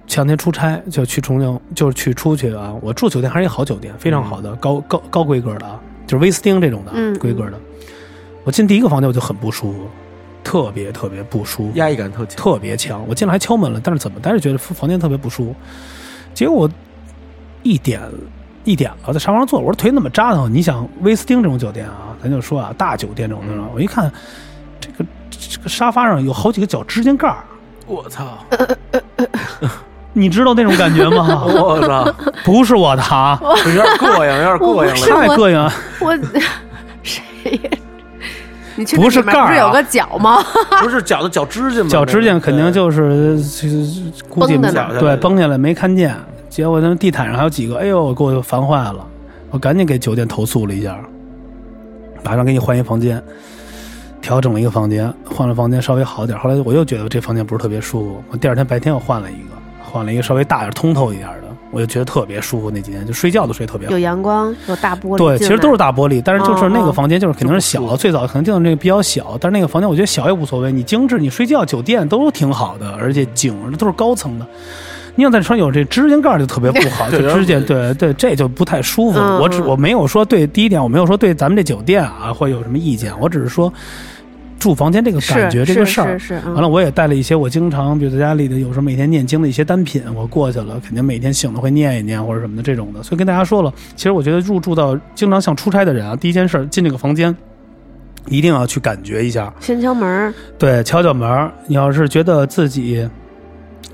[0.05, 2.75] 前两天出差，就去重庆，就是去出去啊。
[2.79, 7.59] 我住酒店还是一个好酒店，非常好的、高高高规格的啊，就是威斯汀这种的、嗯规格的。
[8.43, 9.87] 我进第一个房间我就很不舒服，
[10.43, 12.35] 特别特别不舒服，压抑感特强。
[12.35, 13.05] 特别强。
[13.07, 15.55] 我进来还敲门了，但是怎么但是觉得房间特别不舒服。
[16.33, 16.69] 结果我
[17.63, 18.01] 一点
[18.63, 20.51] 一点了，在沙发上坐，我说腿怎么扎疼？
[20.51, 24.11] 你想威斯汀这种酒店啊，咱就说啊，大酒店这种的，嗯我一看
[24.79, 27.43] 这个这个沙发上有好几个脚指甲盖儿，
[27.85, 28.37] 我操！
[30.13, 31.45] 你知道那种感觉吗？
[31.47, 32.13] 我操！
[32.43, 35.07] 不是我的啊，有点膈应，有点膈应了。
[35.07, 35.71] 太膈应了。
[35.99, 36.17] 我
[37.01, 37.23] 谁
[37.63, 37.69] 呀？
[38.75, 40.43] 你确不是盖儿啊不是有个脚吗？
[40.81, 41.89] 不是脚的脚指甲吗？
[41.89, 46.15] 脚指甲肯定就是就是估计没对崩下来没看见，
[46.49, 49.05] 结果他们地毯上还有几个，哎呦，给我烦坏了，
[49.49, 50.97] 我赶紧给酒店投诉了一下，
[52.23, 53.21] 马上给你换一房间，
[54.21, 63.99] 调整了一个房间，换了房间稍微好点，后来我又觉得这房间不是特别舒服，我第二天白天又换了一个，换了一个稍微大点、通透一点的，我就觉得特别舒服，那几天就睡觉都睡特别好有。
[63.99, 65.17] 阳光，有大玻璃。
[65.17, 74.45] 对，其实都是大玻璃，但是就是那个房间就是肯定是小，最早可能定的那个比较小，但是那个房间我觉得小也无所谓，你精致，你睡觉酒店都挺好的，而且景都是高层的。
[75.15, 83.71] 你想在床有这指甲盖儿就特别不好， 就对指甲对对，这就不太舒服我只嗯我没有说对第一点，我没有说对咱们这酒店啊会有什么意见，我只是说
[84.61, 86.19] 住房间这个感觉这个事儿。
[86.19, 93.01] 是是是，嗯完了，我也带了一些我经常，比如在家里的有时候每天念经的一些单品，我过去了，肯定每天醒了会念一念或者什么的这种的。
[93.01, 97.35] 所以跟大家说了，其实我觉得入住到经常像出差的人啊，第一件事儿进这个房间，
[98.27, 101.51] 一定要去感觉一下，先敲门儿，对，敲敲门儿。
[101.65, 103.09] 你要是觉得自己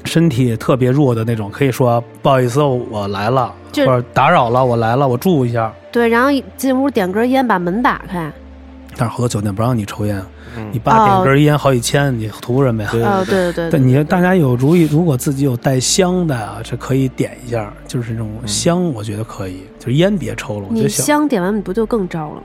[0.04, 5.74] 身体特别弱的那种，可以说不好意思，我来了，或者打扰了，我来了，我住一下。
[5.94, 8.30] 对，然后进屋点根烟，把门打开。
[9.00, 10.26] 但是好多酒店不让你抽烟，嗯
[10.72, 12.90] 你爸点哦根烟好几千，你图什么呀？
[12.92, 20.68] 对哦，对对对，你大家有如意，如果自己有带香的啊，这可以点一下，就是那种香，我觉得可以，就是烟别抽了。
[20.70, 22.44] 我觉你得香点完你不就更招了吗？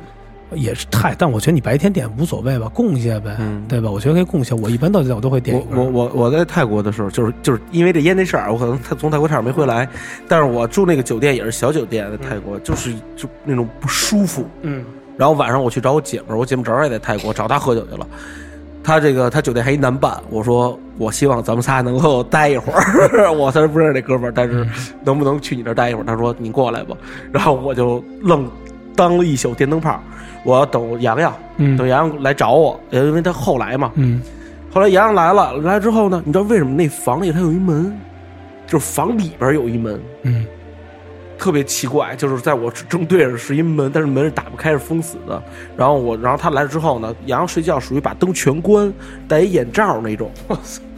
[0.55, 3.91] 也是太，但我觉得你白天点无所谓吧，供一下呗，嗯对吧？
[3.91, 4.55] 我觉得可以供一下。
[4.57, 5.65] 我一般到我都会点一。
[5.75, 9.89] 我我我我在泰国的时候，就是就是因为这烟这事儿，我可能他从泰国差点没回来，
[10.29, 14.45] 但是我住那个酒店也是小酒店，在泰国就是就那种不舒服。
[14.61, 14.85] 嗯，
[15.23, 18.05] 然后晚上我去找我姐们儿，我姐们儿正好也在泰国，找她喝酒去了。
[18.83, 23.31] 他这个他酒店还一男伴，我说我希望咱们仨能够待一会儿。
[23.33, 24.67] 我虽然不认识那哥们儿，但是
[25.05, 26.05] 能不能去你那儿待一会儿？
[26.05, 26.97] 他说你过来吧。
[27.31, 28.51] 然后我就愣
[28.97, 30.01] 当了一宿电灯泡，
[30.45, 33.93] 我要等洋洋，嗯等洋洋来找我，因为他后来嘛。
[33.95, 34.21] 嗯
[34.75, 37.97] 后来洋洋来了，来之后呢，你知道为什么那房里它有一门，
[38.67, 40.45] 就是房里边有一门，嗯
[41.43, 45.43] 特别奇怪，就是在我正对着是一门，但是门是打不开，是封死的。
[45.77, 48.93] 然后我，然后他来了之后呢，洋洋睡觉属于把灯全关，
[49.27, 50.31] 戴一眼罩那种。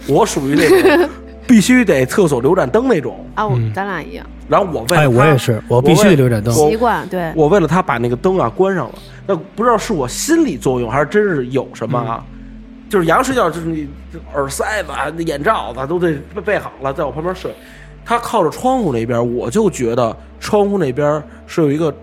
[0.06, 1.08] 我属于那种
[1.48, 3.24] 必须得厕所留盏灯那种。
[3.34, 6.54] 啊，我嗯咱俩一样，然后我为了哎，他我也是，我必须得留盏灯。
[6.54, 7.32] 我习惯对。
[7.34, 8.94] 我为了他把那个灯啊关上了。
[9.26, 12.22] 那不知道是我心理作用还是真是有什么啊？
[12.90, 13.88] 就是洋洋睡觉，就是你
[14.34, 17.50] 耳塞子、啊、那眼罩子都得备备好了，在我旁边睡。
[18.04, 21.94] 他靠着窗户那边，我就觉得窗户那边是有一个，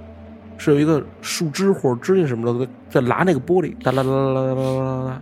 [0.57, 5.21] 是有一个树枝或者枝叶什么的在拉那个玻璃，哒啦啦啦啦啦啦啦，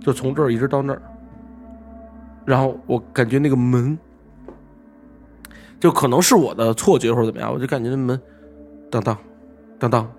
[0.00, 1.00] 就从这儿一直到那儿。
[2.44, 3.96] 然后我感觉那个门，
[5.80, 8.20] 就可能是我的错觉或者怎么样，我就感觉那门，
[8.90, 9.16] 当当，
[9.78, 10.12] 当当，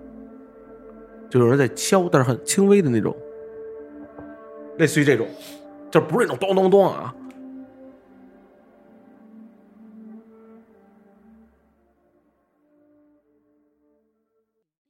[1.30, 3.14] 就有人在敲，但是很轻微的那种，
[4.78, 5.26] 类似于这种，
[5.90, 7.14] 就不是那种咚咚咚啊，